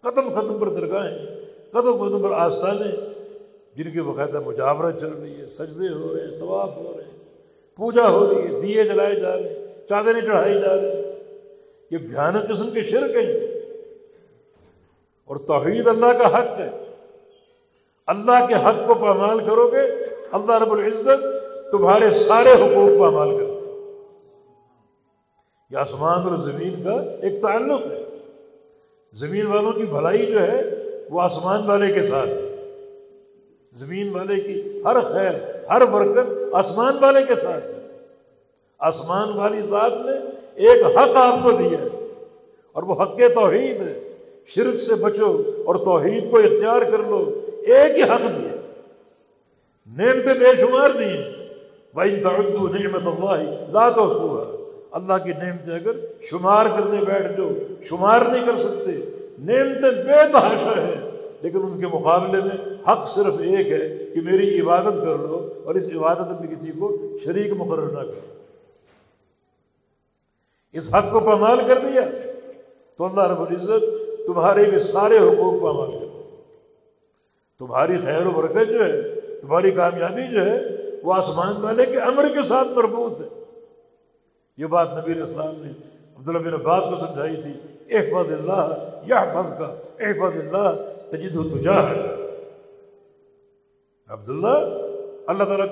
قدم 0.00 0.40
قدم 0.40 0.58
پر 0.58 0.68
درگاہیں۔ 0.68 1.38
قدم 1.72 2.08
قدم 2.08 2.22
پر 2.22 2.32
آستانیں 2.32 2.96
جن 3.76 3.90
کی 3.90 4.00
باقاعدہ 4.00 4.40
مجاورت 4.46 5.00
چل 5.00 5.12
رہی 5.12 5.40
ہے، 5.40 5.46
سجدے 5.46 5.88
ہو 5.88 6.14
رہے 6.14 6.24
ہیں، 6.24 6.38
طواف 6.38 6.76
ہو 6.76 6.92
رہے 6.96 7.04
ہیں، 7.04 7.18
پوجا 7.76 8.08
ہو 8.08 8.30
رہی 8.30 8.54
ہے، 8.54 8.60
دیے 8.60 8.84
جلائے 8.84 9.14
جا 9.14 9.36
رہے 9.36 9.42
ہیں، 9.42 9.88
چادریں 9.88 10.20
چڑھائی 10.20 10.54
جا 10.54 10.76
رہے 10.76 10.96
ہیں۔ 10.96 11.02
یہ 11.90 11.98
بھیانک 11.98 12.50
قسم 12.50 12.70
کے 12.70 12.82
شرک 12.82 13.16
ہیں۔ 13.16 13.48
اور 15.24 15.36
توحید 15.36 15.86
اللہ 15.86 16.06
کا 16.06 16.38
حق 16.38 16.58
ہے۔ 16.58 16.70
اللہ 18.06 18.46
کے 18.48 18.54
حق 18.54 18.86
کو 18.86 18.94
پامال 18.94 19.38
کرو 19.38 19.68
گے 19.68 19.80
اللہ 20.32 20.62
رب 20.62 20.72
العزت 20.72 21.22
تمہارے 21.72 22.10
سارے 22.10 22.52
حقوق 22.52 23.00
پامال 23.00 23.36
کرو 23.36 23.54
یہ 25.70 25.76
آسمان 25.76 26.22
اور 26.22 26.36
زمین 26.36 26.84
کا 26.84 27.02
ایک 27.22 27.42
تعلق 27.42 27.86
ہے۔ 27.86 28.04
زمین 29.12 29.46
والوں 29.46 29.72
کی 29.72 29.82
بھلائی 29.82 30.26
جو 30.26 30.42
ہے 30.42 30.77
وہ 31.10 31.20
آسمان 31.20 31.66
والے 31.66 31.92
کے 31.92 32.02
ساتھ 32.02 32.28
ہے 32.28 32.46
زمین 33.72 34.08
والے 34.14 34.40
کی 34.40 34.82
ہر 34.84 35.00
خیر، 35.02 35.34
ہر 35.70 35.84
برکت 35.86 36.54
آسمان 36.54 36.96
والے 37.00 37.22
کے 37.22 37.36
ساتھ۔ 37.36 37.64
ہے 37.64 37.76
آسمان 38.80 39.28
والی 39.38 39.60
ذات 39.70 39.92
نے 40.06 40.16
ایک 40.64 40.84
حق 40.86 41.16
آپ 41.16 41.42
کو 41.42 41.50
دیا 41.52 41.78
ہے، 41.78 41.88
اور 42.76 42.82
وہ 42.82 43.02
حق 43.02 43.16
توحید 43.34 43.80
ہے۔ 43.80 43.98
شرک 44.48 44.76
سے 44.80 44.94
بچو 44.94 45.30
اور 45.66 45.74
توحید 45.84 46.30
کو 46.30 46.38
اختیار 46.38 46.82
کر 46.82 47.02
لو، 47.04 47.18
ایک 47.66 47.96
ہی 47.98 48.02
حق 48.02 48.22
دیا 48.22 48.54
نعمتیں 49.90 50.34
بے 50.34 50.54
شمار 50.54 50.90
دی 50.90 51.10
بھائی 51.94 52.20
تعدو 52.22 52.66
نعمت 52.68 53.06
اللہ 53.06 53.70
لا 53.72 53.88
تو 53.90 54.04
اللہ 54.90 55.24
کی 55.24 55.32
نعمتیں 55.32 55.74
اگر 55.74 55.96
شمار 56.22 56.66
کرنے 56.76 57.00
بیٹھ 57.04 57.32
جو 57.36 57.48
شمار 57.84 58.20
نہیں 58.22 58.46
کر 58.46 58.56
سکتے 58.56 58.92
نعمتیں 59.38 59.90
بے 59.90 60.32
تحاشا 60.32 60.80
ہیں۔ 60.82 61.10
لیکن 61.40 61.58
ان 61.62 61.80
کے 61.80 61.86
مقابلے 61.86 62.42
میں 62.42 62.74
حق 62.88 63.08
صرف 63.08 63.34
ایک 63.38 63.68
ہے 63.68 64.14
کہ 64.14 64.20
میری 64.20 64.60
عبادت 64.60 64.96
کر 64.96 65.18
لو 65.18 65.52
اور 65.64 65.74
اس 65.74 65.88
عبادت 65.88 66.40
میں 66.40 66.48
کسی 66.48 66.72
کو 66.72 66.96
شریک 67.24 67.52
مقرر 67.56 67.90
نہ 67.90 68.00
کرو۔ 68.00 68.42
اس 70.72 70.94
حق 70.94 71.12
کو 71.12 71.20
پامال 71.20 71.58
کر 71.68 71.78
دیا 71.78 72.00
تو 72.96 73.04
اللہ 73.04 73.26
رب 73.26 73.40
العزت 73.40 73.84
تمہارے 74.26 74.64
بھی 74.64 74.78
سارے 74.78 75.18
حقوق 75.18 75.62
پامال 75.62 75.90
کر 75.90 76.06
دیا 76.06 76.18
تمہاری 77.58 77.98
خیر 77.98 78.26
و 78.26 78.30
برکت 78.30 78.68
جو 78.68 78.84
ہے، 78.84 79.20
تمہاری 79.20 79.70
کامیابی 79.70 80.22
جو 80.22 80.46
ہے، 80.46 80.60
وہ 81.02 81.14
آسمان 81.14 81.56
والے 81.60 81.86
کے 81.86 81.96
امر 81.96 82.28
کے 82.28 82.42
ساتھ 82.42 82.68
مربوط 82.68 83.20
ہے۔ 83.20 83.26
یہ 84.56 84.66
بات 84.66 84.88
نبی 84.98 85.20
السلام 85.20 85.62
نے 85.62 85.70
عبداللہ 86.16 86.38
بن 86.38 86.54
عباس 86.54 86.84
کو 86.84 86.94
سمجھائی 86.94 87.36
تھی۔ 87.42 87.52
احفظ 87.90 88.32
اللہ 88.32 88.90
یا 89.06 89.22
حفظ 89.22 89.58
کا 89.58 89.74
احفظ 90.00 90.36
اللہ 90.36 90.92
تجد 91.10 91.36
و 91.36 91.58
تجا 91.58 91.90
ہے 91.90 92.18
عبداللہ، 94.08 94.58
اللہ 95.26 95.44
تعالیٰ 95.44 95.68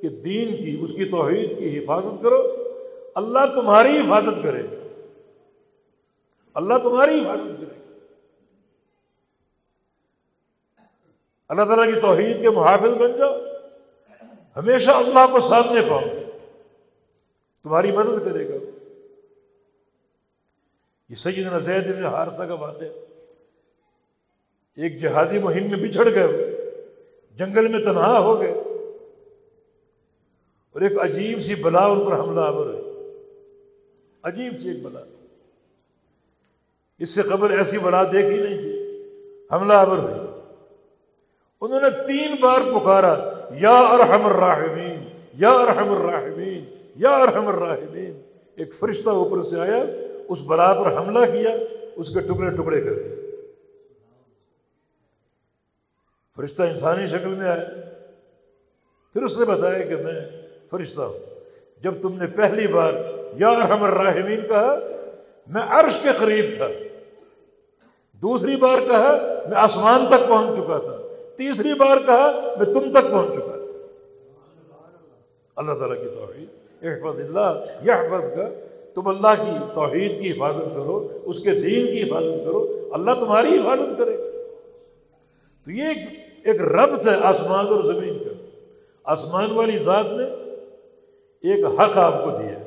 کے 0.00 0.08
دین 0.08 0.56
کی، 0.56 0.78
اس 0.80 0.92
کی 0.92 1.04
توحید 1.04 1.58
کی 1.58 1.78
حفاظت 1.78 2.22
کرو۔ 2.22 2.54
اللہ 3.14 3.38
تمہاری 3.54 4.00
حفاظت 4.00 4.42
کرے۔ 4.42 4.62
گا 4.62 4.88
اللہ 6.54 6.74
تمہاری 6.82 7.20
حفاظت 7.20 7.60
کرے۔ 7.60 7.64
گا 7.64 7.94
اللہ 11.48 11.62
تعالیٰ 11.62 11.94
کی 11.94 12.00
توحید 12.00 12.42
کے 12.42 12.50
محافظ 12.50 12.94
بن 12.94 13.18
جاؤ۔ 13.18 13.36
ہمیشہ 14.56 14.90
اللہ 14.90 15.32
کو 15.32 15.40
سامنے 15.40 15.80
پاؤ۔ 15.80 16.00
تمہاری 17.64 17.92
مدد 17.92 18.24
کرے 18.24 18.48
گا۔ 18.48 18.77
یہ 21.08 21.14
سید 21.14 21.58
زید 21.58 21.96
بن 21.96 22.04
حارثہ 22.04 22.42
کا 22.42 22.54
واقعہ 22.54 22.86
ایک 24.76 25.00
جہادی 25.00 25.38
مہم 25.38 25.70
میں 25.70 25.88
بچھڑ 25.88 26.08
گئے 26.10 26.60
جنگل 27.34 27.68
میں 27.68 27.84
تنہا 27.84 28.18
ہو 28.18 28.40
گئے۔ 28.40 28.52
اور 30.72 30.80
ایک 30.80 30.92
عجیب 31.00 31.38
سی 31.38 31.54
بلا 31.54 31.86
ان 31.86 32.04
پر 32.04 32.18
حملہ 32.18 32.40
آور 32.40 32.66
ہوئی۔ 32.66 33.12
عجیب 34.22 34.52
سی 34.62 34.68
ایک 34.68 34.82
بلا۔ 34.82 35.00
اس 36.98 37.10
سے 37.10 37.22
قبل 37.22 37.58
ایسی 37.58 37.78
بلا 37.78 38.04
دیکھی 38.04 38.42
نہیں 38.42 38.60
تھی۔ 38.60 39.02
حملہ 39.52 39.72
آور 39.72 39.98
ہوئی۔ 39.98 40.14
انہوں 41.60 41.80
نے 41.80 42.06
تین 42.06 42.36
بار 42.40 42.60
پکارا، 42.60 43.44
یا 43.50 43.78
ارحم 43.78 44.26
الراحمین، 44.26 45.08
یا 45.34 45.50
ارحم 45.50 45.92
الراحمین، 45.92 46.64
یا 46.96 47.10
ارحم 47.10 47.48
الراحمین۔ 47.48 48.20
ایک 48.56 48.74
فرشتہ 48.74 49.10
اوپر 49.10 49.42
سے 49.42 49.60
آیا۔ 49.60 49.84
اس 50.28 50.42
بلا 50.42 50.74
پر 50.74 50.96
حملہ 50.96 51.32
کیا، 51.32 51.50
اس 51.96 52.08
کے 52.08 52.20
ٹکڑے 52.20 52.50
ٹکڑے 52.50 52.80
کر 52.80 52.92
دیے۔ 52.92 53.14
فرشتہ 56.36 56.62
انسانی 56.62 57.06
شکل 57.06 57.28
میں 57.28 57.46
آیا۔ 57.46 57.64
پھر 59.12 59.22
اس 59.22 59.36
نے 59.36 59.44
بتایا 59.44 59.84
کہ 59.84 59.96
میں 59.96 60.20
فرشتہ 60.70 61.00
ہوں۔ 61.00 61.18
جب 61.82 61.94
تم 62.02 62.18
نے 62.18 62.26
پہلی 62.26 62.66
بار 62.66 62.94
یا 63.36 63.48
ارحم 63.48 63.82
الراحمین 63.82 64.48
کہا، 64.48 64.78
میں 65.46 65.62
عرش 65.68 65.98
کے 66.02 66.08
قریب 66.18 66.44
تھا۔ 66.54 66.68
دوسری 68.12 68.56
بار 68.56 68.78
کہا، 68.78 69.18
میں 69.48 69.56
آسمان 69.56 70.08
تک 70.08 70.28
پہنچ 70.28 70.56
چکا 70.56 70.78
تھا۔ 70.78 70.96
تیسری 71.36 71.74
بار 71.74 71.96
کہا، 72.06 72.54
میں 72.58 72.74
تم 72.74 72.92
تک 72.92 73.10
پہنچ 73.10 73.34
چکا 73.34 73.52
تھا۔ 73.52 73.86
اللہ 75.56 75.72
تعالیٰ 75.72 76.04
کی 76.04 76.10
توحید 76.10 76.48
احفظ 76.82 77.20
اللہ 77.20 77.64
یہ 77.82 77.92
حفظ 77.92 78.28
کا 78.28 78.48
تم 78.98 79.08
اللہ 79.08 79.42
کی 79.42 79.50
توحید 79.74 80.22
کی 80.22 80.30
حفاظت 80.32 80.74
کرو، 80.74 81.08
اس 81.24 81.38
کے 81.38 81.50
دین 81.50 81.86
کی 81.86 82.02
حفاظت 82.02 82.44
کرو، 82.44 82.88
اللہ 82.92 83.10
تمہاری 83.10 83.58
حفاظت 83.58 83.98
کرے۔ 83.98 84.18
گا 84.18 84.24
تو 85.64 85.70
یہ 85.70 85.84
ایک 86.44 86.60
ربط 86.60 87.08
ہے 87.08 87.14
آسمان 87.22 87.66
اور 87.66 87.80
زمین 87.80 88.18
کا۔ 88.18 88.32
آسمان 89.04 89.50
والی 89.50 89.78
ذات 89.78 90.04
نے 90.04 90.24
ایک 91.48 91.64
حق 91.64 91.96
آپ 91.96 92.24
کو 92.24 92.30
دیا 92.30 92.58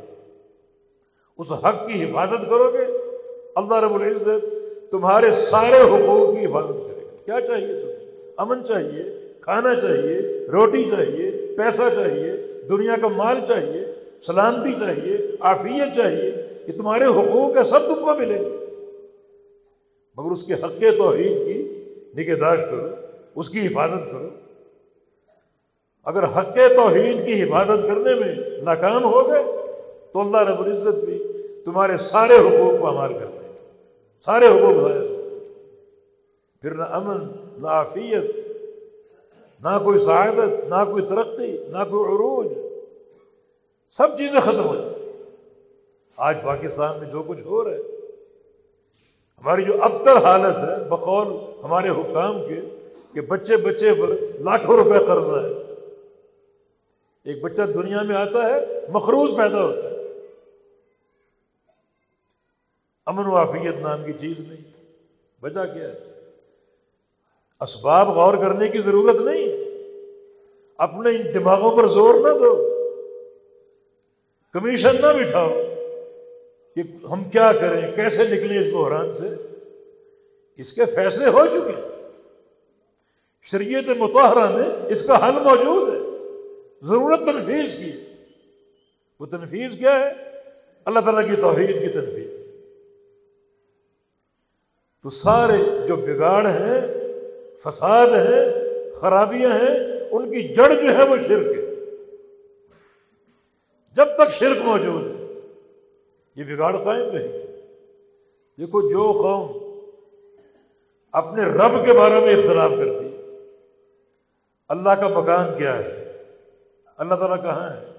اس 1.38 1.52
حق 1.52 1.88
کی 1.88 2.04
حفاظت 2.04 2.50
کرو 2.50 2.72
گے، 2.72 2.84
اللہ 3.56 3.80
رب 3.80 3.94
العزت 3.94 4.46
تمہارے 4.92 5.32
سارے 5.32 5.82
حقوق 5.82 6.40
کی 6.40 6.46
حفاظت 6.46 6.68
کرے 6.68 7.06
گا۔ 7.06 7.26
کیا 7.26 7.48
چاہیے 7.48 7.82
تمہیں؟ 7.82 8.32
امن 8.38 8.66
چاہیے، 8.66 9.34
کھانا 9.42 9.80
چاہیے، 9.80 10.48
روٹی 10.48 10.84
چاہیے، 10.84 11.32
پیسہ 11.58 11.84
چاہیے، 11.96 12.32
دنیا 12.70 12.96
کا 13.02 13.08
مال 13.08 13.38
چاہیے، 13.48 13.86
سلامتی 14.22 14.74
چاہیے 14.80 15.31
آفیت 15.42 15.96
چاہیے 15.96 16.48
یہ 16.68 16.78
تمہارے 16.78 17.06
حقوق 17.06 17.58
ہے 17.58 17.64
سب 17.64 17.88
تم 17.88 17.96
کو 17.96 18.16
ملے۔ 18.16 18.40
گا 18.40 18.50
مگر 20.18 20.32
اس 20.32 20.44
کے 20.44 20.54
حق 20.54 20.98
توحید 20.98 21.38
کی 21.38 21.86
نگہداشت 22.18 22.62
کرو، 22.62 22.88
اس 23.36 23.50
کی 23.50 23.68
حفاظت 23.68 24.06
کرو۔ 24.12 24.30
اگر 26.06 26.24
حق 26.24 26.56
توحید 26.56 27.26
کی 27.26 27.44
حفاظت 27.44 27.82
کرنے 27.82 28.16
میں 28.16 28.36
ناکام 28.64 29.04
ہو 29.04 29.30
گئے، 29.30 29.44
تو 30.14 30.20
اللہ 30.20 30.38
رب 30.38 30.62
العزت 30.62 31.04
بھی 31.04 31.24
تمہارے 31.66 31.98
سارے 31.98 32.38
حقوق 32.38 32.80
کو 32.80 32.88
امار 32.88 33.10
کر 33.10 33.26
دیں 33.26 33.54
سارے 34.26 34.48
حقوق 34.48 34.92
ضائع 34.92 35.08
پھر 36.62 36.72
نہ 36.72 36.84
امن، 36.84 37.18
نہ 37.62 37.68
عافیت، 37.68 38.36
نہ 39.62 39.80
کوئی 39.84 39.98
سعادت، 39.98 40.64
نہ 40.70 40.92
کوئی 40.92 41.04
ترقی، 41.04 41.58
نہ 41.68 41.84
کوئی 41.90 42.16
عروج، 42.16 42.48
سب 43.92 44.18
چیزیں 44.18 44.40
ختم 44.40 44.64
ہو 44.64 44.76
جائیں۔ 44.76 45.01
آج 46.18 46.38
پاکستان 46.44 47.00
میں 47.00 47.10
جو 47.10 47.24
کچھ 47.24 47.42
ہو 47.42 47.64
رہا 47.64 47.72
ہے، 47.72 47.82
ہماری 49.38 49.66
جو 49.66 49.84
ابتر 49.84 50.18
حالت 50.18 50.56
ہے، 50.56 50.90
بقول 50.90 51.28
ہمارے 51.64 51.90
حکام 51.90 52.48
کے، 52.48 52.90
کہ 53.14 53.22
بچے 53.22 53.58
بچے 53.58 53.94
پر 53.94 54.10
لاکھوں 54.40 54.78
روپے 54.78 55.06
قرضہ 55.06 55.36
ہے۔ 55.36 55.74
ایک 57.24 57.44
بچہ 57.44 57.62
دنیا 57.62 58.02
میں 58.02 58.16
آتا 58.16 58.50
ہے، 58.50 58.66
مخروض 58.90 59.38
پیدا 59.38 59.64
ہوتا 59.64 59.90
ہے۔ 59.90 59.96
امن 63.06 63.26
و 63.26 63.36
عافیت 63.36 63.76
نام 63.76 64.04
کی 64.06 64.14
چیز 64.14 64.40
نہیں۔ 64.40 64.72
وجہ 65.44 65.66
کیا 65.74 65.88
ہے؟ 65.88 66.00
اسباب 67.62 68.10
غور 68.10 68.36
کرنے 68.36 68.68
کی 68.68 68.82
ضرورت 68.82 69.22
نہیں۔ 69.22 69.48
اپنے 70.78 71.10
ان 71.10 71.34
دماغوں 71.34 71.78
پر 71.78 71.88
زور 71.88 72.16
نہ 72.16 72.40
دو۔ 72.40 72.68
کمیشن 74.54 74.96
نہ 74.96 75.14
بٹھاؤ۔ 75.20 75.52
کہ 76.76 77.06
ہم 77.12 77.24
کیا 77.24 77.52
کریں؟ 77.54 77.96
کیسے 77.96 78.28
نکلیں 78.28 78.60
اس 78.60 78.68
بحران 78.74 79.14
سے؟ 79.14 79.28
اس 80.58 80.74
کے 80.74 80.86
فیصلے 80.86 81.26
ہو 81.26 81.46
چکے 81.46 81.82
شریعت 83.44 83.98
متحرہ 83.98 84.56
میں 84.56 84.70
اس 84.90 85.02
کا 85.02 85.30
حل 85.30 85.32
موجود 85.32 85.94
ہے۔ 85.94 86.00
ضرورت 86.88 87.20
تنفیذ 87.20 87.76
کی۔ 87.76 87.92
وہ 89.20 89.26
تنفیذ 89.26 89.78
کیا 89.78 90.00
ہے؟ 90.00 90.12
اللہ 90.86 91.00
تعالیٰ 91.00 91.30
کی 91.30 91.42
توحید 91.42 91.80
کی 91.80 91.88
تنفیذ۔ 91.88 92.32
تو 95.04 95.10
سارے 95.10 95.88
جو 95.88 95.96
بگاڑ 95.96 96.46
ہیں، 96.46 96.82
فساد 97.64 98.08
ہیں، 98.08 98.46
خرابیاں 98.92 99.52
ہیں، 99.52 100.00
ان 100.12 100.32
کی 100.32 100.48
جڑ 100.48 100.74
جو 100.74 100.98
ہے 100.98 101.04
وہ 101.04 101.18
شرک 101.18 101.58
ہے۔ 101.58 101.76
جب 103.96 104.06
تک 104.18 104.32
شرک 104.32 104.58
موجود 104.58 105.16
ہے 105.16 105.21
یہ 106.36 106.44
بگاڑ 106.44 106.84
قائم 106.84 107.10
رہے 107.10 107.46
دیکھو 108.58 108.90
جو 108.90 109.12
قوم 109.22 109.72
اپنے 111.12 111.44
رب 111.44 111.86
کے 111.86 111.94
بارے 111.94 112.20
میں 112.20 112.36
اختلاف 112.36 112.72
کرتی، 112.72 113.16
اللہ 114.68 114.90
کا 114.90 115.08
مکان 115.08 115.58
کیا 115.58 115.78
ہے؟ 115.78 116.18
اللہ 116.98 117.16
تعالیٰ 117.16 117.44
کہاں 117.44 117.70
ہے؟ 117.70 117.92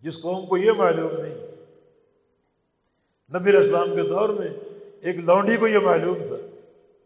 جس 0.00 0.22
قوم 0.22 0.46
کو 0.46 0.56
یہ 0.56 0.72
معلوم 0.72 1.12
نہیں۔ 1.12 1.34
نبی 3.38 3.56
اسلام 3.56 3.96
کے 3.96 4.02
دور 4.02 4.28
میں 4.28 4.48
ایک 5.00 5.16
لونڈی 5.16 5.56
کو 5.56 5.68
یہ 5.68 5.78
معلوم 5.78 6.18
تھا۔ 6.26 6.36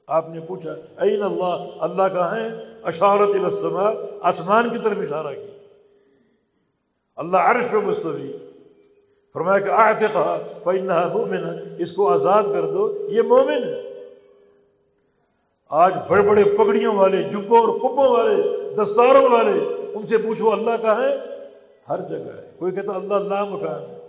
آپ 0.07 0.29
نے 0.29 0.41
پوچھا، 0.41 0.73
این 1.01 1.23
اللہ 1.23 1.69
اللہ 1.81 2.15
کہاں 2.15 2.37
ہے؟ 2.37 2.49
اشارت 2.83 3.45
السما 3.45 3.91
آسمان 4.23 4.71
کی 4.71 4.79
طرف 4.85 4.99
اشارہ 4.99 5.35
کی 5.35 5.59
اللہ 7.17 7.37
عرش 7.37 7.65
پہ 7.71 7.77
مستوی۔ 7.77 8.33
فرمایا 9.35 9.59
کہ 9.59 9.71
آتے 9.71 10.07
کہا 10.13 10.39
مومن 11.13 11.75
اس 11.79 11.93
کو 11.93 12.09
آزاد 12.09 12.43
کر 12.43 12.63
دو، 12.63 13.09
یہ 13.11 13.23
مومن 13.23 13.65
ہے۔ 13.65 14.05
آج 15.69 15.95
بڑے 16.09 16.23
بڑے 16.23 16.45
پگڑیوں 16.45 16.97
والے 16.97 17.23
جبوں 17.23 17.59
اور 17.59 17.79
کبوں 17.79 18.09
والے، 18.09 18.37
دستاروں 18.75 19.29
والے، 19.29 19.85
ان 19.95 20.07
سے 20.07 20.19
پوچھو 20.19 20.53
اللہ 20.53 20.71
کہاں 20.83 21.03
ہے؟ 21.03 21.17
ہر 21.89 22.01
جگہ 22.01 22.37
ہے۔ 22.37 22.51
کوئی 22.59 22.73
کہتا 22.73 22.93
اللہ 22.93 23.15
اللہ 23.15 23.45
مکان 23.45 23.91
ہے 23.91 24.09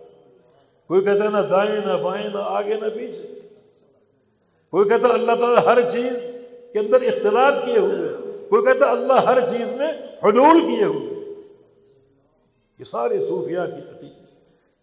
کوئی 0.87 1.03
کہتا 1.03 1.23
ہے 1.23 1.29
نہ 1.29 1.37
دائیں 1.37 1.85
نہ 1.85 2.03
بائیں، 2.03 2.29
نہ 2.29 2.39
آگے 2.43 2.73
نہ 2.73 2.89
پیچھے۔ 2.95 3.39
کوئی 4.71 4.89
کہتا 4.89 5.07
اللہ 5.13 5.31
تعالیٰ 5.31 5.65
ہر 5.65 5.89
چیز 5.89 6.13
کے 6.73 6.79
اندر 6.79 7.01
اختلاط 7.01 7.65
کیے 7.65 7.79
ہوئے 7.79 8.09
کوئی 8.49 8.65
کہتا 8.65 8.91
اللہ 8.91 9.13
ہر 9.13 9.45
چیز 9.45 9.71
میں 9.73 9.87
حلول 10.23 10.61
کیے 10.61 10.83
ہوئے 10.83 11.15
یہ 12.79 12.83
سارے 12.83 13.21
صوفیہ 13.21 13.59
کی 13.59 13.81
عقیدے 13.81 14.24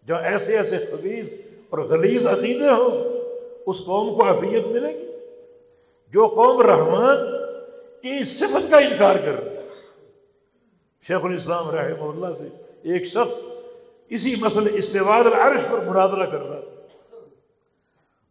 جہاں 0.07 0.23
ایسے 0.23 0.57
ایسے 0.57 0.77
خبیص 0.77 1.33
اور 1.69 1.79
غلیظ 1.79 2.27
عقیدے 2.27 2.69
ہوں، 2.69 2.89
اس 3.65 3.79
قوم 3.85 4.15
کو 4.15 4.29
عفیت 4.29 4.65
ملے 4.65 4.99
گی۔ 4.99 5.09
جو 6.09 6.27
قوم 6.27 6.61
رحمان 6.61 7.17
کی 8.01 8.23
صفت 8.23 8.71
کا 8.71 8.77
انکار 8.77 9.15
کر 9.15 9.43
رہی 9.43 9.55
ہے۔ 9.55 9.61
شیخ 11.07 11.25
الاسلام 11.25 11.69
رحمہ 11.69 12.03
اللہ 12.03 12.37
سے 12.37 12.43
ایک 12.93 13.05
شخص 13.05 13.39
اسی 14.09 14.35
مسئلے 14.35 14.69
استواد 14.73 15.23
العرش 15.23 15.59
پر 15.71 15.79
مناظرہ 15.79 16.25
کر 16.25 16.43
رہا 16.43 16.59
تھا۔ 16.59 17.17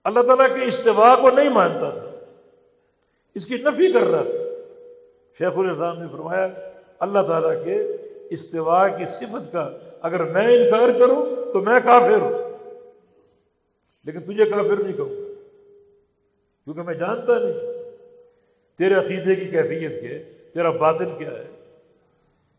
اللہ 0.05 0.21
تعالیٰ 0.21 0.61
کے 0.61 0.65
استفاع 0.65 1.17
کو 1.17 1.31
نہیں 1.31 1.49
مانتا 1.49 1.91
تھا۔ 1.91 2.11
اس 3.35 3.47
کی 3.47 3.55
نفی 3.55 3.93
کر 3.93 4.01
رہا 4.01 4.23
تھا۔ 4.23 4.39
شیخ 5.39 5.59
الاسلام 5.59 6.03
نے 6.03 6.09
فرمایا، 6.13 6.49
اللہ 6.99 7.19
تعالیٰ 7.23 7.65
کے 7.65 7.97
استفاع 8.31 8.89
کی 8.89 9.05
صفت 9.07 9.53
کا 9.53 9.71
اگر 10.03 10.25
میں 10.25 10.57
انکار 10.57 10.99
کروں 10.99 11.53
تو 11.53 11.61
میں 11.61 11.81
کافر 11.81 12.21
ہوں۔ 12.21 12.53
لیکن 14.05 14.21
تجھے 14.21 14.45
کافر 14.45 14.83
نہیں 14.83 14.97
کہوں 14.97 15.09
کیونکہ 16.65 16.83
میں 16.83 16.95
جانتا 16.95 17.39
نہیں۔ 17.39 17.73
تیرے 18.79 18.95
عقیدے 18.95 19.35
کی 19.35 19.45
کیفیت 19.45 20.01
کیا 20.01 20.11
ہے؟ 20.11 20.23
تیرا 20.55 20.71
باطن 20.71 21.19
کیا 21.19 21.31
ہے؟ 21.31 21.47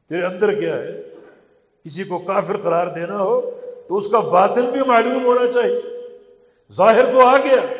تیرے 0.09 0.25
اندر 0.25 0.59
کیا 0.59 0.77
ہے؟ 0.77 1.01
کسی 1.85 2.03
کو 2.03 2.19
کافر 2.19 2.57
قرار 2.57 2.87
دینا 2.87 3.21
ہو 3.21 3.59
تو 3.87 3.97
اس 3.97 4.07
کا 4.07 4.19
باطن 4.19 4.65
بھی 4.65 4.79
معلوم 4.87 5.25
ہونا 5.25 5.51
چاہیے۔ 5.51 5.81
ظاہر 6.73 7.05
تو 7.05 7.19
آ 7.19 7.37
گیا، 7.37 7.73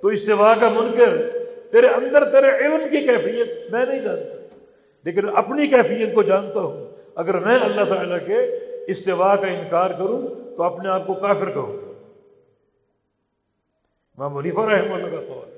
تو 0.00 0.08
استوا 0.08 0.54
کا 0.54 0.68
منکر، 0.70 1.38
تیرے 1.72 1.86
اندر 1.86 2.30
تیرے 2.30 2.48
علم 2.48 2.88
کی 2.90 3.06
کیفیت 3.06 3.72
میں 3.72 3.86
نہیں 3.86 4.02
جانتا۔ 4.02 4.55
لیکن 5.06 5.36
اپنی 5.36 5.66
کیفیت 5.66 6.14
کو 6.14 6.22
جانتا 6.22 6.60
ہوں۔ 6.60 6.90
اگر 7.14 7.38
میں 7.38 7.58
اللہ 7.62 7.84
تعالیٰ 7.84 8.18
کے 8.26 8.42
استوا 8.86 9.36
کا 9.36 9.46
انکار 9.46 9.90
کروں 9.90 10.22
تو 10.56 10.62
اپنے 10.62 10.88
آپ 10.88 11.06
کو 11.06 11.14
کافر 11.14 11.50
کہوں۔ 11.50 11.76
گا 11.76 11.92
ماں 14.18 14.30
منیفا 14.30 14.66
رحم 14.66 14.92
اللہ 14.92 15.06
کا 15.06 15.20
قول 15.20 15.56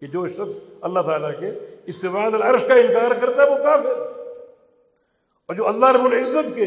کہ 0.00 0.06
جو 0.06 0.28
شخص 0.28 0.58
اللہ 0.80 1.00
تعالیٰ 1.00 1.40
کے 1.40 1.50
استفاد 1.86 2.34
العرش 2.34 2.60
کا 2.68 2.74
انکار 2.74 3.20
کرتا 3.20 3.42
ہے 3.42 3.50
وہ 3.50 3.56
کافر۔ 3.56 3.98
اور 5.46 5.54
جو 5.54 5.68
اللہ 5.68 5.86
رب 5.86 6.04
العزت 6.04 6.54
کے 6.54 6.66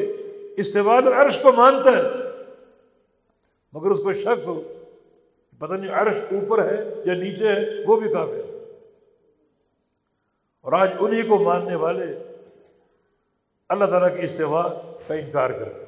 استفاد 0.58 1.02
العرش 1.02 1.38
کو 1.38 1.52
مانتا 1.52 1.98
ہے، 1.98 2.04
مگر 3.74 3.91
اس 3.91 4.00
کو 4.00 4.13
شک 4.13 4.44
ہو 4.46 4.62
پتہ 5.60 5.74
نہیں 5.74 5.91
عرش 5.91 6.15
اوپر 6.32 6.65
ہے 6.65 6.94
یا 7.06 7.13
نیچے 7.13 7.48
ہے، 7.48 7.65
وہ 7.88 8.00
بھی 8.00 8.13
کافر۔ 8.13 8.51
اور 10.62 10.74
آج 10.74 10.89
انہی 11.00 11.21
کو 11.21 11.39
ماننے 11.39 11.76
والے 11.76 12.19
اللہ 13.69 13.86
تعالیٰ 13.86 14.15
کے 14.15 14.21
استفاع 14.21 14.67
کا 15.08 15.13
انکار 15.13 15.50
کرتے 15.50 15.86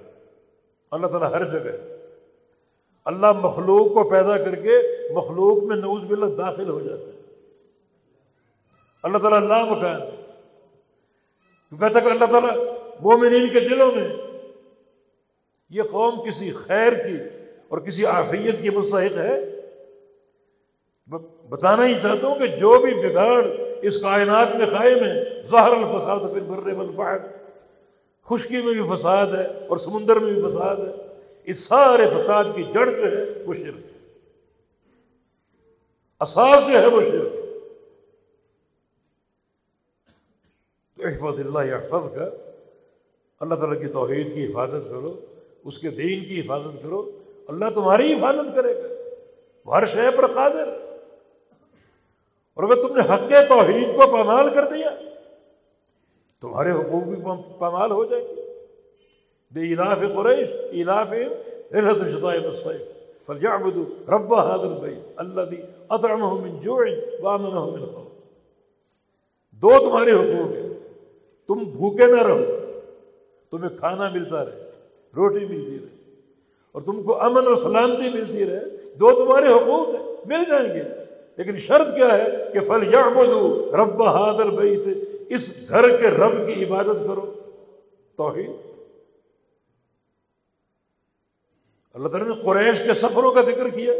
اللہ 0.91 1.07
تعالیٰ 1.07 1.31
ہر 1.31 1.49
جگہ 1.49 1.71
اللہ 3.05 3.31
مخلوق 3.31 3.93
کو 3.93 4.09
پیدا 4.09 4.37
کر 4.37 4.55
کے 4.55 4.81
مخلوق 5.13 5.63
میں 5.63 5.75
نوز 5.75 6.03
باللہ 6.03 6.35
داخل 6.35 6.69
ہو 6.69 6.79
جاتا 6.79 7.05
ہے۔ 7.05 7.21
اللہ 9.03 9.17
تعالیٰ 9.17 9.41
اللہ 9.41 9.65
مکان 9.65 10.01
کہتا 11.79 11.99
کہ 11.99 12.05
اللہ 12.05 12.25
تعالیٰ 12.25 12.55
مومنین 12.99 13.53
کے 13.53 13.59
دلوں 13.59 13.91
میں 13.91 14.09
یہ 15.69 15.81
قوم 15.91 16.27
کسی 16.27 16.51
خیر 16.53 16.93
کی 16.93 17.17
اور 17.67 17.79
کسی 17.79 18.05
آفیت 18.05 18.61
کی 18.61 18.69
مستحق 18.69 19.17
ہے۔ 19.17 19.52
بتانا 21.49 21.87
ہی 21.87 21.93
چاہتا 22.01 22.27
ہوں 22.27 22.39
کہ 22.39 22.47
جو 22.47 22.79
بھی 22.79 22.93
بگاڑ 22.93 23.45
اس 23.81 23.97
کائنات 23.97 24.55
میں 24.55 24.65
قائم 24.65 25.03
ہے، 25.03 25.41
ظاہر 25.45 25.71
الفساد 25.71 26.19
پھر 26.19 26.39
برے 26.41 26.73
والبحر۔ 26.73 27.17
خشکی 28.23 28.61
میں 28.61 28.73
بھی 28.73 28.95
فساد 28.95 29.27
ہے 29.27 29.67
اور 29.67 29.77
سمندر 29.77 30.15
میں 30.15 30.33
بھی 30.33 30.41
فساد 30.41 30.75
ہے۔ 30.75 31.17
اس 31.43 31.59
سارے 31.59 32.05
فساد 32.09 32.43
کی 32.55 32.63
جڑ 32.63 32.91
جو 32.91 33.17
ہے 33.17 33.43
وہ 33.45 33.53
شرک۔ 33.53 33.87
اساس 36.21 36.67
جو 36.67 36.79
ہے 36.79 36.87
وہ 36.87 37.01
شرک۔ 37.01 37.33
تو 40.95 41.03
احفظ 41.03 41.39
اللہ 41.39 41.73
احفظ 41.73 42.15
کا 42.15 42.29
اللہ 43.39 43.55
تعالیٰ 43.55 43.79
کی 43.79 43.87
توحید 43.87 44.35
کی 44.35 44.45
حفاظت 44.45 44.89
کرو، 44.89 45.19
اس 45.63 45.77
کے 45.77 45.89
دین 45.89 46.25
کی 46.25 46.41
حفاظت 46.41 46.83
کرو۔ 46.83 47.11
اللہ 47.47 47.65
تمہاری 47.75 48.13
حفاظت 48.13 48.55
کرے 48.55 48.75
گا۔ 48.75 48.87
ہر 49.77 49.85
شے 49.85 50.17
پر 50.17 50.33
قادر۔ 50.33 50.82
اور 52.53 52.63
اگر 52.63 52.81
تم 52.81 52.95
نے 52.95 53.01
حق 53.01 53.49
توحید 53.49 53.89
کو 53.95 54.11
پامال 54.11 54.53
کر 54.53 54.63
دیا، 54.65 54.89
تمہارے 56.41 56.71
حقوق 56.71 57.03
بھی 57.03 57.17
پامال 57.59 57.91
ہو 57.91 58.05
جائیں 58.05 58.25
گے۔ 58.27 58.43
بے 59.51 59.73
الاف 59.73 59.99
قریش 59.99 60.49
الاف 60.53 61.13
رب 64.09 64.33
حاضر 64.33 64.79
بھائی 64.79 64.99
اللہ 65.15 65.41
دی 65.41 65.55
من 66.21 66.59
جوع 66.59 66.85
من 67.21 67.85
خوف۔ 67.85 68.07
دو 69.51 69.69
تمہارے 69.69 70.11
حقوق 70.11 70.55
ہیں۔ 70.55 70.69
تم 71.47 71.53
بھوکے 71.53 72.05
نہ 72.05 72.21
رہو، 72.23 72.39
تمہیں 73.51 73.77
کھانا 73.77 74.09
ملتا 74.09 74.45
رہے، 74.45 74.71
روٹی 75.15 75.45
ملتی 75.45 75.77
رہے، 75.81 76.11
اور 76.71 76.81
تم 76.81 77.03
کو 77.03 77.21
امن 77.21 77.47
اور 77.47 77.55
سلامتی 77.55 78.09
ملتی 78.09 78.45
رہے۔ 78.45 78.65
دو 78.95 79.11
تمہارے 79.11 79.47
حقوق 79.47 79.95
ہیں، 79.95 80.03
مل 80.25 80.43
جائیں 80.49 80.73
گے۔ 80.73 81.02
لیکن 81.37 81.57
شرط 81.57 81.95
کیا 81.95 82.17
ہے 82.17 82.51
کہ 82.53 82.59
فل 82.59 82.93
یا 82.93 83.09
رب 83.83 84.03
حاضر 84.03 84.49
بیت 84.49 84.97
اس 85.29 85.69
گھر 85.69 85.97
کے 85.97 86.07
رب 86.07 86.47
کی 86.47 86.65
عبادت 86.65 86.99
کرو۔ 86.99 87.39
توحید۔ 88.17 88.49
اللہ 91.93 92.07
تعالیٰ 92.07 92.29
نے 92.29 92.41
قریش 92.41 92.79
کے 92.79 92.93
سفروں 92.93 93.33
کا 93.33 93.41
ذکر 93.41 93.69
کیا۔ 93.69 93.93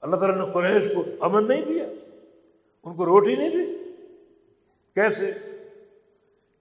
اللہ 0.00 0.16
تعالیٰ 0.16 0.46
نے 0.46 0.52
قریش 0.52 0.88
کو 0.94 1.04
امن 1.20 1.48
نہیں 1.48 1.64
دیا، 1.64 1.84
ان 2.84 2.94
کو 2.94 3.06
روٹی 3.06 3.36
نہیں 3.36 3.50
دی۔ 3.50 3.92
کیسے؟ 4.94 5.32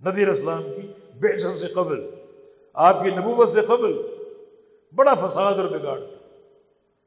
نبی 0.05 0.25
اسلام 0.25 0.63
کی 0.63 0.87
بے 1.19 1.37
سے 1.37 1.67
قبل، 1.67 2.09
آپ 2.73 3.03
کی 3.03 3.09
نبوت 3.09 3.49
سے 3.49 3.61
قبل، 3.61 4.01
بڑا 4.95 5.13
فساد 5.13 5.53
اور 5.53 5.67
بگاڑ 5.67 5.99
تھا۔ 5.99 6.39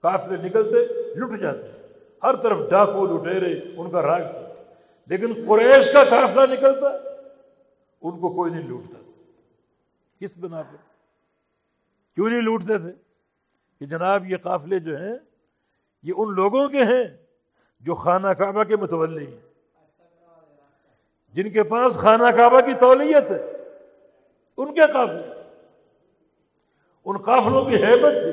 کافلے 0.02 0.48
نکلتے، 0.48 0.86
لٹ 1.14 1.40
جاتے 1.40 1.79
ہر 2.22 2.36
طرف 2.36 2.58
ڈاکو 2.70 3.06
لٹیرے 3.06 3.52
ان 3.76 3.90
کا 3.90 4.02
راج 4.02 4.22
تھا۔ 4.32 4.62
لیکن 5.06 5.34
قریش 5.48 5.86
کا 5.92 6.04
قافلہ 6.04 6.52
نکلتا، 6.52 6.88
ان 8.02 8.20
کو 8.20 8.34
کوئی 8.34 8.52
نہیں 8.52 8.68
لوٹتا 8.68 8.98
تھا۔ 9.04 9.22
کس 10.20 10.38
بنا 10.38 10.62
پر؟ 10.62 10.76
کیوں 12.14 12.30
نہیں 12.30 12.42
لوٹتے 12.42 12.78
تھے؟ 12.78 12.92
کہ 13.78 13.86
جناب، 13.86 14.24
یہ 14.26 14.36
قافلے 14.36 14.78
جو 14.78 14.98
ہیں، 14.98 15.16
یہ 16.02 16.12
ان 16.16 16.34
لوگوں 16.34 16.68
کے 16.68 16.84
ہیں 16.84 17.26
جو 17.80 17.94
خانہ 17.94 18.28
کعبہ 18.28 18.64
کے 18.64 18.76
متولی 18.76 19.26
ہیں۔ 19.26 19.40
جن 21.32 21.50
کے 21.50 21.62
پاس 21.62 21.98
خانہ 21.98 22.36
کعبہ 22.36 22.60
کی 22.60 22.74
تولیت 22.74 23.30
ہے، 23.30 23.50
ان 24.56 24.74
کے 24.74 24.92
قافلے۔ 24.92 25.42
ان 27.04 27.16
قافلوں 27.18 27.64
کی 27.64 27.84
حیبت 27.84 28.22
تھی، 28.22 28.30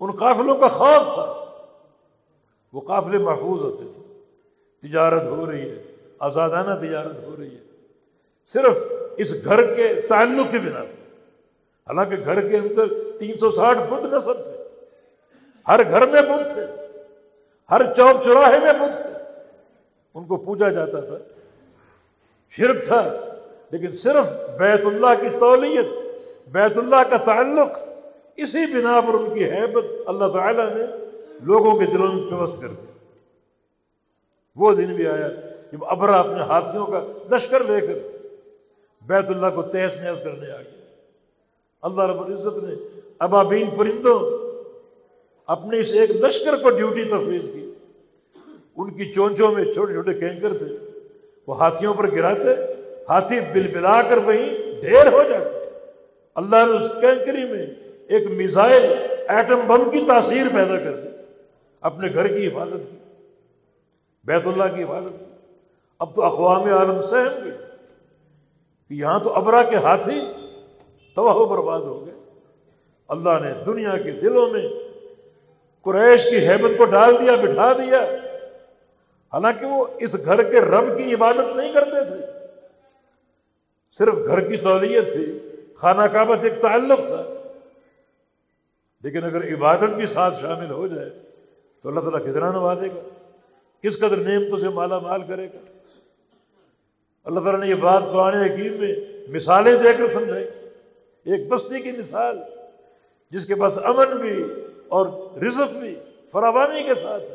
ان 0.00 0.10
قافلوں 0.10 0.56
کا 0.56 0.68
خوف 0.68 1.14
تھا۔ 1.14 1.49
وہ 2.72 2.80
قافلے 2.80 3.18
محفوظ 3.18 3.60
ہوتے 3.62 3.84
تھے۔ 3.84 4.22
تجارت 4.88 5.26
ہو 5.26 5.50
رہی 5.50 5.70
ہے، 5.70 5.82
آزادانہ 6.18 6.86
تجارت 6.86 7.20
ہو 7.22 7.36
رہی 7.38 7.54
ہے۔ 7.54 7.60
صرف 8.46 8.78
اس 9.16 9.44
گھر 9.44 9.74
کے 9.74 10.00
تعلق 10.00 10.52
کے 10.52 10.58
بنا 10.58 10.82
پر۔ 10.82 11.00
حالانکہ 11.86 12.16
گھر 12.24 12.48
کے 12.48 12.56
اندر 12.56 13.18
تین 13.18 13.38
سو 13.38 13.50
ساٹھ 13.50 13.78
بدھ 13.78 14.06
نصب 14.06 14.44
تھے۔ 14.44 14.64
ہر 15.68 15.90
گھر 15.90 16.06
میں 16.06 16.22
بدھ 16.22 16.52
تھے۔ 16.52 16.66
ہر 17.70 17.94
چوک 17.94 18.24
چوراہے 18.24 18.58
میں 18.58 18.72
بدھ 18.72 19.02
تھے۔ 19.02 19.10
ان 20.14 20.24
کو 20.24 20.36
پوجا 20.36 20.68
جاتا 20.68 21.00
تھا۔ 21.00 21.18
شرک 22.50 22.84
تھا۔ 22.84 23.24
لیکن 23.70 23.92
صرف 23.92 24.32
بیت 24.58 24.86
اللہ 24.86 25.22
کی 25.22 25.28
تولیت، 25.38 25.86
بیت 26.48 26.78
اللہ 26.78 27.02
کا 27.10 27.16
تعلق، 27.16 27.78
اسی 28.36 28.66
بنا 28.66 29.00
پر 29.00 29.14
ان 29.14 29.34
کی 29.34 29.44
حیبت 29.44 29.84
اللہ 30.06 30.26
تعالیٰ 30.26 30.74
نے 30.74 30.82
لوگوں 31.42 31.80
کے 31.80 31.86
دلوں 31.86 32.12
میں 32.12 32.30
پیوست 32.30 32.60
کر 32.60 32.68
دی 32.68 32.86
وہ 34.56 34.74
دن 34.74 34.94
بھی 34.94 35.06
آیا 35.06 35.28
جب 35.72 35.84
ابرا 35.84 36.18
اپنے 36.18 36.40
ہاتھیوں 36.40 36.86
کا 36.86 37.06
لشکر 37.30 37.64
لے 37.64 37.80
کر 37.80 37.98
بیت 39.06 39.30
اللہ 39.30 39.46
کو 39.54 39.62
تیس 39.62 39.96
نیس 39.96 40.18
کرنے 40.18 40.52
آ 40.52 40.60
گیا۔ 40.60 40.80
اللہ 41.82 42.02
رب 42.02 42.22
العزت 42.22 42.58
نے 42.58 42.74
ابابین 43.18 43.66
پرندوں 43.70 44.20
اپنے 45.46 45.80
اس 45.80 45.92
ایک 45.92 46.10
لشکر 46.10 46.56
کو 46.56 46.70
ڈیوٹی 46.70 47.04
تفویض 47.04 47.42
کی۔ 47.42 47.74
ان 48.76 48.94
کی 48.94 49.12
چونچوں 49.12 49.52
میں 49.52 49.64
چھوٹے 49.64 49.92
چھوٹے 49.92 50.14
کینکر 50.14 50.58
تھے۔ 50.58 50.66
وہ 51.46 51.58
ہاتھیوں 51.58 51.94
پر 51.94 52.12
گراتے، 52.12 52.54
ہاتھی 53.08 53.40
بل 53.40 53.74
بلا 53.74 54.02
کر 54.02 54.18
وہیں 54.18 54.80
ڈھیر 54.80 55.12
ہو 55.12 55.22
جاتے۔ 55.22 55.70
اللہ 56.34 56.56
نے 56.56 56.84
اس 56.84 56.90
کینکری 57.00 57.44
میں 57.44 57.66
ایک 58.08 58.30
میزائل 58.30 58.82
ایٹم 59.28 59.60
بم 59.66 59.90
کی 59.90 60.04
تاثیر 60.06 60.46
پیدا 60.54 60.76
کر 60.76 60.96
دی۔ 60.96 61.09
اپنے 61.80 62.14
گھر 62.14 62.36
کی 62.36 62.46
حفاظت 62.46 62.90
کی، 62.90 62.96
بیت 64.24 64.46
اللہ 64.46 64.76
کی 64.76 64.84
حفاظت 64.84 65.18
کی۔ 65.18 65.24
اب 65.98 66.14
تو 66.14 66.24
اقوام 66.24 66.72
عالم 66.72 67.02
سہم 67.02 67.44
گئے 67.44 67.58
کہ 68.88 68.94
یہاں 68.94 69.20
تو 69.20 69.32
ابرا 69.32 69.62
کے 69.62 69.76
ہاتھی 69.76 70.20
تباہ 71.16 71.34
و 71.34 71.44
برباد 71.44 71.80
ہو 71.80 72.06
گئے۔ 72.06 72.14
اللہ 73.08 73.30
نے 73.42 73.64
دنیا 73.64 73.96
کے 73.96 74.10
دلوں 74.10 74.50
میں 74.50 74.62
قریش 75.82 76.24
کی 76.24 76.48
حیبت 76.48 76.70
کو 76.78 76.84
ڈال 76.84 77.14
دیا، 77.20 77.36
بٹھا 77.36 77.72
دیا۔ 77.72 78.00
حالانکہ 79.32 79.66
وہ 79.66 79.86
اس 80.00 80.16
گھر 80.24 80.50
کے 80.50 80.60
رب 80.60 80.98
کی 80.98 81.14
عبادت 81.14 81.56
نہیں 81.56 81.72
کرتے 81.72 82.04
تھے۔ 82.04 82.26
صرف 83.98 84.14
گھر 84.26 84.48
کی 84.48 84.56
تولیت 84.56 85.12
تھی، 85.12 85.38
خانہ 85.74 86.02
کعبہ 86.02 86.34
سے 86.40 86.48
ایک 86.48 86.62
تعلق 86.62 87.06
تھا۔ 87.06 87.22
لیکن 89.02 89.24
اگر 89.24 89.54
عبادت 89.54 89.90
بھی 89.90 90.06
ساتھ 90.06 90.40
شامل 90.40 90.70
ہو 90.70 90.86
جائے 90.86 91.29
تو 91.82 91.88
اللہ 91.88 92.00
تعالیٰ 92.00 92.30
کتنا 92.30 92.52
نوازے 92.52 92.86
گا۔ 92.86 93.08
کس 93.82 93.98
قدر 93.98 94.16
نعمتوں 94.16 94.58
سے 94.58 94.68
مالا 94.68 94.98
مال 94.98 95.22
کرے 95.22 95.46
گا۔ 95.46 95.58
اللہ 97.24 97.40
تعالیٰ 97.40 97.60
نے 97.60 97.66
یہ 97.68 97.74
بات 97.74 98.02
قرآن 98.02 98.34
حکیم 98.34 98.80
میں 98.80 98.94
مثالیں 99.28 99.74
دے 99.74 99.92
کر 99.92 100.06
سمجھائی۔ 100.06 100.44
ایک 101.24 101.48
بستی 101.48 101.80
کی 101.80 101.92
مثال، 101.92 102.38
جس 103.30 103.46
کے 103.46 103.54
پاس 103.54 103.78
امن 103.84 104.16
بھی 104.16 104.44
اور 104.88 105.06
رزق 105.38 105.70
بھی 105.70 105.94
فراوانی 106.32 106.82
کے 106.82 106.94
ساتھ 106.94 107.22
ہے، 107.22 107.34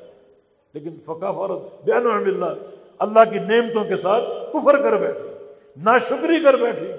لیکن 0.73 0.91
فقا 1.05 1.31
فورت 1.31 1.85
بین 1.85 2.05
اللہ 2.05 2.45
اللہ 2.99 3.19
کی 3.33 3.39
نعمتوں 3.39 3.83
کے 3.83 3.95
ساتھ 3.95 4.23
کفر 4.53 4.81
کر 4.81 4.97
بیٹھے 4.97 5.53
نا 5.83 5.97
شکری 5.97 6.43
کر 6.43 6.53
بیٹھی۔ 6.53 6.91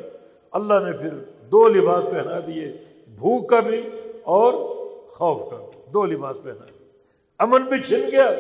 اللہ 0.53 0.75
نے 0.75 0.97
پھر 0.97 1.15
دو 1.53 1.69
لباس 1.69 2.05
پہنا 2.05 2.41
دیے، 2.47 2.73
بھوک 3.09 3.49
کا 3.49 3.61
بھی 3.61 3.89
اور 4.23 4.53
خوف 5.09 5.51
کا 5.51 5.57
بھی۔ 5.57 5.81
دو 5.93 6.07
لباس 6.07 6.37
پہنا 6.43 6.65
امن 7.39 7.63
بھی 7.63 7.83
چھن 7.83 8.11
گیا، 8.13 8.31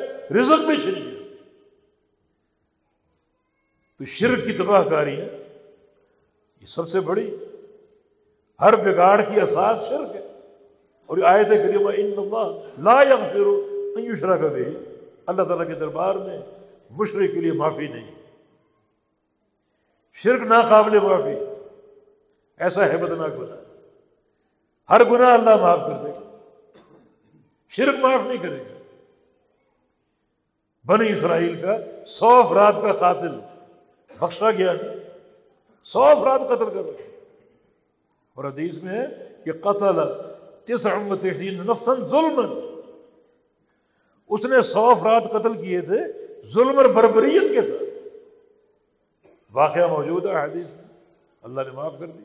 رزق 0.40 0.64
بھی 0.64 0.76
چھن 0.78 0.94
گیا۔ 0.94 1.34
تو 3.98 4.04
شرک 4.04 4.44
کی 4.44 4.52
تباہ 4.52 4.82
کاری 4.82 5.20
ہے۔ 5.20 5.48
یہ 6.60 6.66
سب 6.66 6.88
سے 6.88 7.00
بڑی، 7.00 7.36
ہر 8.60 8.76
بگاڑ 8.76 9.20
کی 9.20 9.40
اساس 9.40 9.88
شرک 9.88 10.16
ہے۔ 10.16 10.40
اور 11.06 11.18
یہ 11.18 11.24
آیت 11.24 11.48
کریمہ، 11.48 11.90
ان 11.96 12.12
اللہ 12.18 12.58
لا 12.78 13.02
یغفر 13.02 13.46
ان 13.96 14.12
یشرک 14.12 14.52
بھی 14.52 14.64
اللہ 15.26 15.42
تعالیٰ 15.42 15.66
کے 15.66 15.74
دربار 15.74 16.14
میں 16.14 16.40
مشرق 16.90 17.34
کے 17.34 17.40
لیے 17.40 17.52
معافی 17.52 17.88
نہیں۔ 17.88 18.10
شرک 20.12 20.40
ناقابل 20.40 20.98
معافی۔ 20.98 21.44
ایسا 22.56 22.86
ہے 22.86 22.96
بدناک 22.96 23.30
گناہ 23.38 23.56
ہر 24.90 25.04
گناہ 25.04 25.34
اللہ 25.34 25.56
معاف 25.56 25.80
کر 25.80 26.04
دے 26.04 26.10
گا۔ 26.10 26.38
شرک 27.68 27.94
معاف 28.00 28.20
نہیں 28.26 28.38
کرے 28.38 28.58
گا۔ 28.58 28.75
بنی 30.86 31.12
اسرائیل 31.12 31.62
کا 31.62 32.04
سو 32.06 32.26
افراد 32.26 32.72
کا 32.72 32.92
قاتل 32.92 33.40
بخشا 34.20 34.50
گیا 34.50 34.72
نہیں 34.72 34.96
سو 35.84 36.02
افراد 36.02 36.38
قتل 36.38 36.70
کرو 36.70 36.92
اور 38.34 38.44
حدیث 38.44 38.78
میں 38.78 39.00
ہے 39.00 39.06
کہ 39.44 39.52
قتل 39.52 39.96
نفسن 41.50 42.04
ظلم 42.04 42.40
اس 44.28 44.44
نے 44.44 44.62
سو 44.62 44.84
افراد 44.84 45.20
قتل 45.20 45.62
کیے 45.62 45.80
تھے 45.80 45.98
ظلم 46.46 46.76
اور 46.78 46.84
بربریت 46.84 47.42
کے 47.42 47.62
ساتھ۔ 47.62 48.08
واقعہ 49.52 49.86
موجود 49.86 50.26
ہے 50.26 50.44
حدیث 50.44 50.66
میں۔ 50.70 50.84
اللہ 51.42 51.60
نے 51.60 51.70
معاف 51.70 51.94
کر 52.00 52.06
دی۔ 52.06 52.22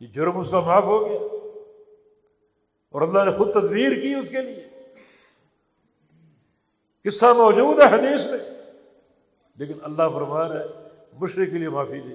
یہ 0.00 0.06
جرم 0.06 0.38
اس 0.38 0.48
کا 0.50 0.60
معاف 0.60 0.84
ہو 0.84 1.08
گیا۔ 1.08 1.18
اور 2.90 3.02
اللہ 3.02 3.24
نے 3.24 3.38
خود 3.38 3.52
تدبیر 3.52 4.00
کی 4.00 4.14
اس 4.14 4.28
کے 4.28 4.40
لیے۔ 4.40 4.69
قصہ 7.04 7.26
موجود 7.26 7.80
ہے 7.80 7.84
حدیث 7.84 8.24
میں۔ 8.24 8.38
لیکن 9.56 9.72
اللہ 9.82 10.02
فرما 10.14 10.48
رہا 10.48 10.60
ہے، 10.60 10.64
مشرق 11.20 11.52
کے 11.52 11.58
لیے 11.58 11.68
معافی 11.68 12.00
دی 12.00 12.14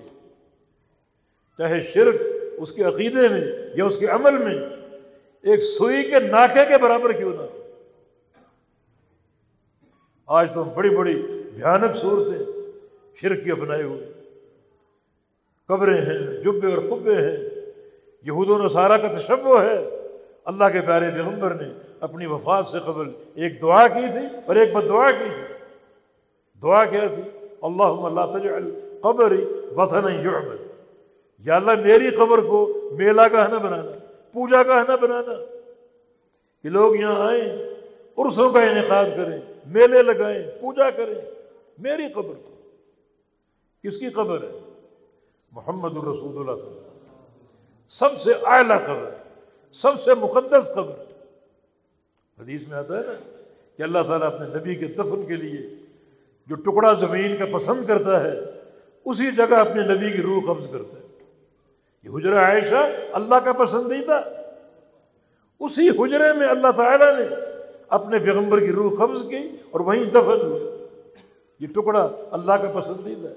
چاہے 1.58 1.82
شرک 1.82 2.16
اس 2.58 2.72
کے 2.72 2.84
عقیدے 2.84 3.28
میں 3.28 3.42
یا 3.76 3.86
اس 3.86 3.98
کے 3.98 4.06
عمل 4.08 4.38
میں، 4.38 4.70
ایک 5.42 5.60
سوئی 5.60 6.04
کے 6.04 6.20
ناکے 6.20 6.66
کے 6.66 6.78
برابر 6.78 7.12
کیوں 7.12 7.34
نہ 7.34 7.60
آج 10.28 10.54
تو 10.54 10.64
ہم 10.64 10.70
بڑی 10.76 10.90
بڑی 10.90 11.22
بھیانک 11.56 11.96
صورتیں 11.96 12.46
شرک 13.16 13.44
کی 13.44 13.52
اپنائے 13.52 13.84
ہوئے۔ 13.84 14.12
قبریں 15.68 16.02
ہیں، 16.02 16.44
جبے 16.44 16.74
اور 16.74 16.78
خبے 16.78 17.16
ہیں۔ 17.16 17.38
یہود 18.24 18.50
و 18.50 18.66
نصارہ 18.66 18.98
کا 18.98 19.08
تشبہ 19.08 19.64
ہے۔ 19.64 19.95
اللہ 20.46 20.66
کے 20.74 20.82
پیارے 20.82 21.12
پیغمبر 21.12 21.54
نے 21.54 21.74
اپنی 22.00 22.26
وفات 22.26 22.68
سے 22.68 22.80
قبل 22.80 23.10
ایک 23.36 23.62
دعا 23.62 23.88
کی 23.88 24.12
تھی 24.12 24.38
اور 24.46 24.56
ایک 24.56 24.74
بد 24.74 24.90
دعا 24.90 25.12
کی 25.12 25.24
تھی۔ 25.24 25.54
دعا 26.62 26.86
کیا 26.86 27.08
تھی؟ 27.08 27.48
اللہ 27.62 27.84
اللہ 27.84 28.38
تجعل 28.38 28.80
قبری 29.02 29.46
وطن 29.76 30.26
یعبد۔ 30.26 30.62
یا 31.40 31.56
اللہ 31.56 31.72
میری 31.72 32.10
قبر 32.10 32.38
کو 32.38 32.90
میلہ 32.92 33.22
کا 33.22 33.48
نہ 33.48 33.56
بنانا، 33.56 33.92
پوجا 34.34 34.64
کا 34.64 34.84
نہ 34.88 34.98
بنانا۔ 35.02 35.34
کہ 36.64 36.70
لوگ 36.70 36.96
یہاں 36.96 37.28
آئیں 37.28 37.58
عرسوں 38.18 38.50
کا 38.50 38.62
انعقاد 38.62 39.06
کریں، 39.06 39.42
میلے 39.66 40.04
لگائیں، 40.04 40.62
پوجا 40.62 40.90
کریں۔ 40.90 41.22
میری 41.80 42.14
قبر 42.14 42.34
کو۔ 42.46 42.56
کس 43.84 43.98
کی 43.98 44.10
قبر 44.10 44.44
ہے؟ 44.44 44.60
محمد 45.52 45.92
الرسول 45.92 46.38
اللہ 46.38 46.56
صلی 46.56 46.68
اللہ 46.68 46.80
علیہ 46.80 46.90
وسلم۔ 46.90 47.16
سب 47.90 48.14
سے 48.14 48.32
اعلیٰ 48.46 48.80
قبر۔ 48.80 49.25
سب 49.76 50.00
سے 50.00 50.14
مقدس 50.14 50.70
قبر۔ 50.76 50.94
حدیث 52.42 52.68
میں 52.68 52.78
آتا 52.78 53.00
ہے 53.00 53.04
نا 53.04 53.14
کہ 53.78 53.84
اللہ 53.84 54.00
تعالیٰ 54.08 54.28
اپنے 54.28 54.48
نبی 54.48 54.76
کے 54.76 54.86
دفن 54.86 55.26
کے 55.26 55.36
لیے 55.36 55.76
جو 56.48 56.56
ٹکڑا 56.56 56.94
زمین 56.94 57.38
کا 57.38 57.46
پسند 57.54 57.86
کرتا 57.86 58.24
ہے، 58.24 58.40
اسی 59.06 59.32
جگہ 59.32 59.56
اپنے 59.56 59.94
نبی 59.94 60.12
کی 60.12 60.22
روح 60.22 60.54
قبض 60.54 60.68
کرتا 60.68 61.00
ہے۔ 61.00 61.06
یہ 62.04 62.10
حجرہ 62.16 62.36
عائشہ 62.36 62.90
اللہ 63.14 63.36
کا 63.36 63.54
پسندیدہ۔ 63.54 64.22
اسی 65.60 65.90
حجرے 65.90 66.34
میں 66.34 66.48
اللہ 66.48 66.72
تعالیٰ 66.72 67.20
نے 67.20 67.36
اپنے 67.88 68.20
پیغمبر 68.20 68.60
کی 68.60 68.72
روح 68.72 68.96
قبض 69.00 69.30
کی 69.30 69.50
اور 69.72 69.80
وہیں 69.80 70.04
دفن 70.04 70.42
ہوئے۔ 70.42 70.88
یہ 71.60 71.68
ٹکڑا 71.68 72.10
اللہ 72.32 72.54
کا 72.54 72.72
پسندیدہ۔ 72.80 73.28
ہے 73.28 73.34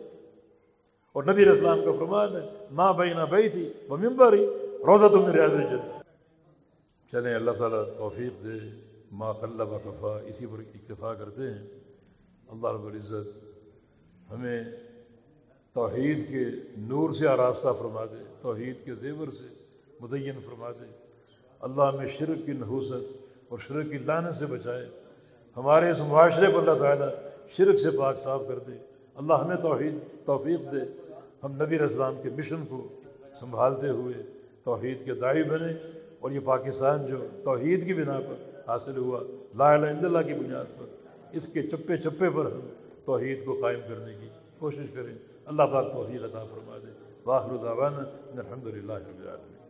اور 1.13 1.25
نبی 1.25 1.49
اسلام 1.49 1.85
کا 1.85 1.93
فرمان 1.99 2.37
ہے 2.37 2.67
ماں 2.71 2.93
بھائی 2.93 3.11
نہ 3.11 3.25
بھائی 3.29 3.49
تھی 3.49 3.73
وہ 3.89 3.97
ممبر 3.97 4.33
ہی 4.33 4.47
روزہ 4.87 5.07
تو 5.07 5.27
میرے 5.27 5.43
آدمی 5.43 5.65
چلے 5.65 5.98
چلیں 7.13 7.35
اللہ 7.35 7.51
تعالیٰ 7.51 7.85
توفیق 7.97 8.45
دے 8.45 8.81
ماں 9.13 9.33
قلب 9.33 9.69
کفا 9.85 10.21
اسی 10.27 10.47
پر 10.47 10.59
اکتفا 10.59 11.15
کرتے 11.15 11.43
ہیں۔ 11.43 11.67
اللہ 12.49 12.69
رب 12.69 12.87
العزت 12.87 13.45
ہمیں 14.33 14.65
توحید 15.73 16.29
کے 16.29 16.45
نور 16.77 17.11
سے 17.11 17.29
آراستہ 17.29 17.69
فرما 17.79 18.05
دے، 18.05 18.25
توحید 18.41 18.85
کے 18.85 18.95
زیور 18.95 19.29
سے 19.29 19.45
متعین 20.01 20.41
فرما 20.45 20.71
دے۔ 20.71 20.87
اللہ 21.61 21.83
ہمیں 21.83 22.07
شرک 22.07 22.47
کی 22.47 22.53
نحوست 22.53 22.93
اور 23.49 23.59
شرک 23.59 23.91
کی 23.91 23.99
لانت 23.99 24.35
سے 24.35 24.47
بچائے۔ 24.47 24.87
ہمارے 25.57 25.91
اس 25.91 26.01
معاشرے 26.01 26.53
کو 26.53 26.59
اللہ 26.59 26.75
تعالیٰ 26.75 27.09
شرک 27.51 27.77
سے 27.77 27.91
پاک 27.91 28.19
صاف 28.19 28.43
کر 28.49 28.59
دے۔ 28.59 28.73
اللہ 29.15 29.35
ہمیں 29.35 29.57
توحید، 29.57 29.95
توفیق 30.27 30.61
دے۔ 30.61 31.13
ہم 31.45 31.63
نبی 31.63 31.79
اسلام 31.79 32.15
کے 32.23 32.31
مشن 32.31 32.67
کو 32.67 32.89
سنبھالتے 33.35 33.89
ہوئے 33.89 34.23
توحید 34.63 35.05
کے 35.05 35.15
دائی 35.15 35.43
بنے۔ 35.43 35.98
اور 36.21 36.31
یہ 36.31 36.41
پاکستان 36.41 37.07
جو 37.07 37.27
توحید 37.45 37.87
کی 37.87 37.95
بنا 37.95 38.21
پر 38.21 38.61
حاصل 38.69 38.97
ہوا، 38.97 39.21
لا 39.55 39.73
الہ 39.73 39.87
الا 39.87 40.07
اللہ 40.07 40.19
کی 40.19 40.35
بنیاد 40.35 40.79
پر، 40.79 40.85
اس 41.33 41.47
کے 41.47 41.63
چپے 41.63 41.97
چپے 41.97 42.31
پر 42.31 42.47
ہم 42.47 42.61
توحید 43.05 43.45
کو 43.45 43.59
قائم 43.63 43.81
کرنے 43.89 44.15
کی 44.21 44.29
کوشش 44.59 44.91
کریں۔ 44.95 45.15
اللہ 45.45 45.63
پاک 45.63 45.93
توحید 45.93 46.25
عطا 46.25 46.45
فرما 46.45 46.79
دے۔ 46.79 46.91
واخر 47.25 47.57
دعوانا 47.57 47.99
الحمد 48.39 48.67
للہ 48.67 48.93
رب 48.93 49.21
العالمین۔ 49.21 49.59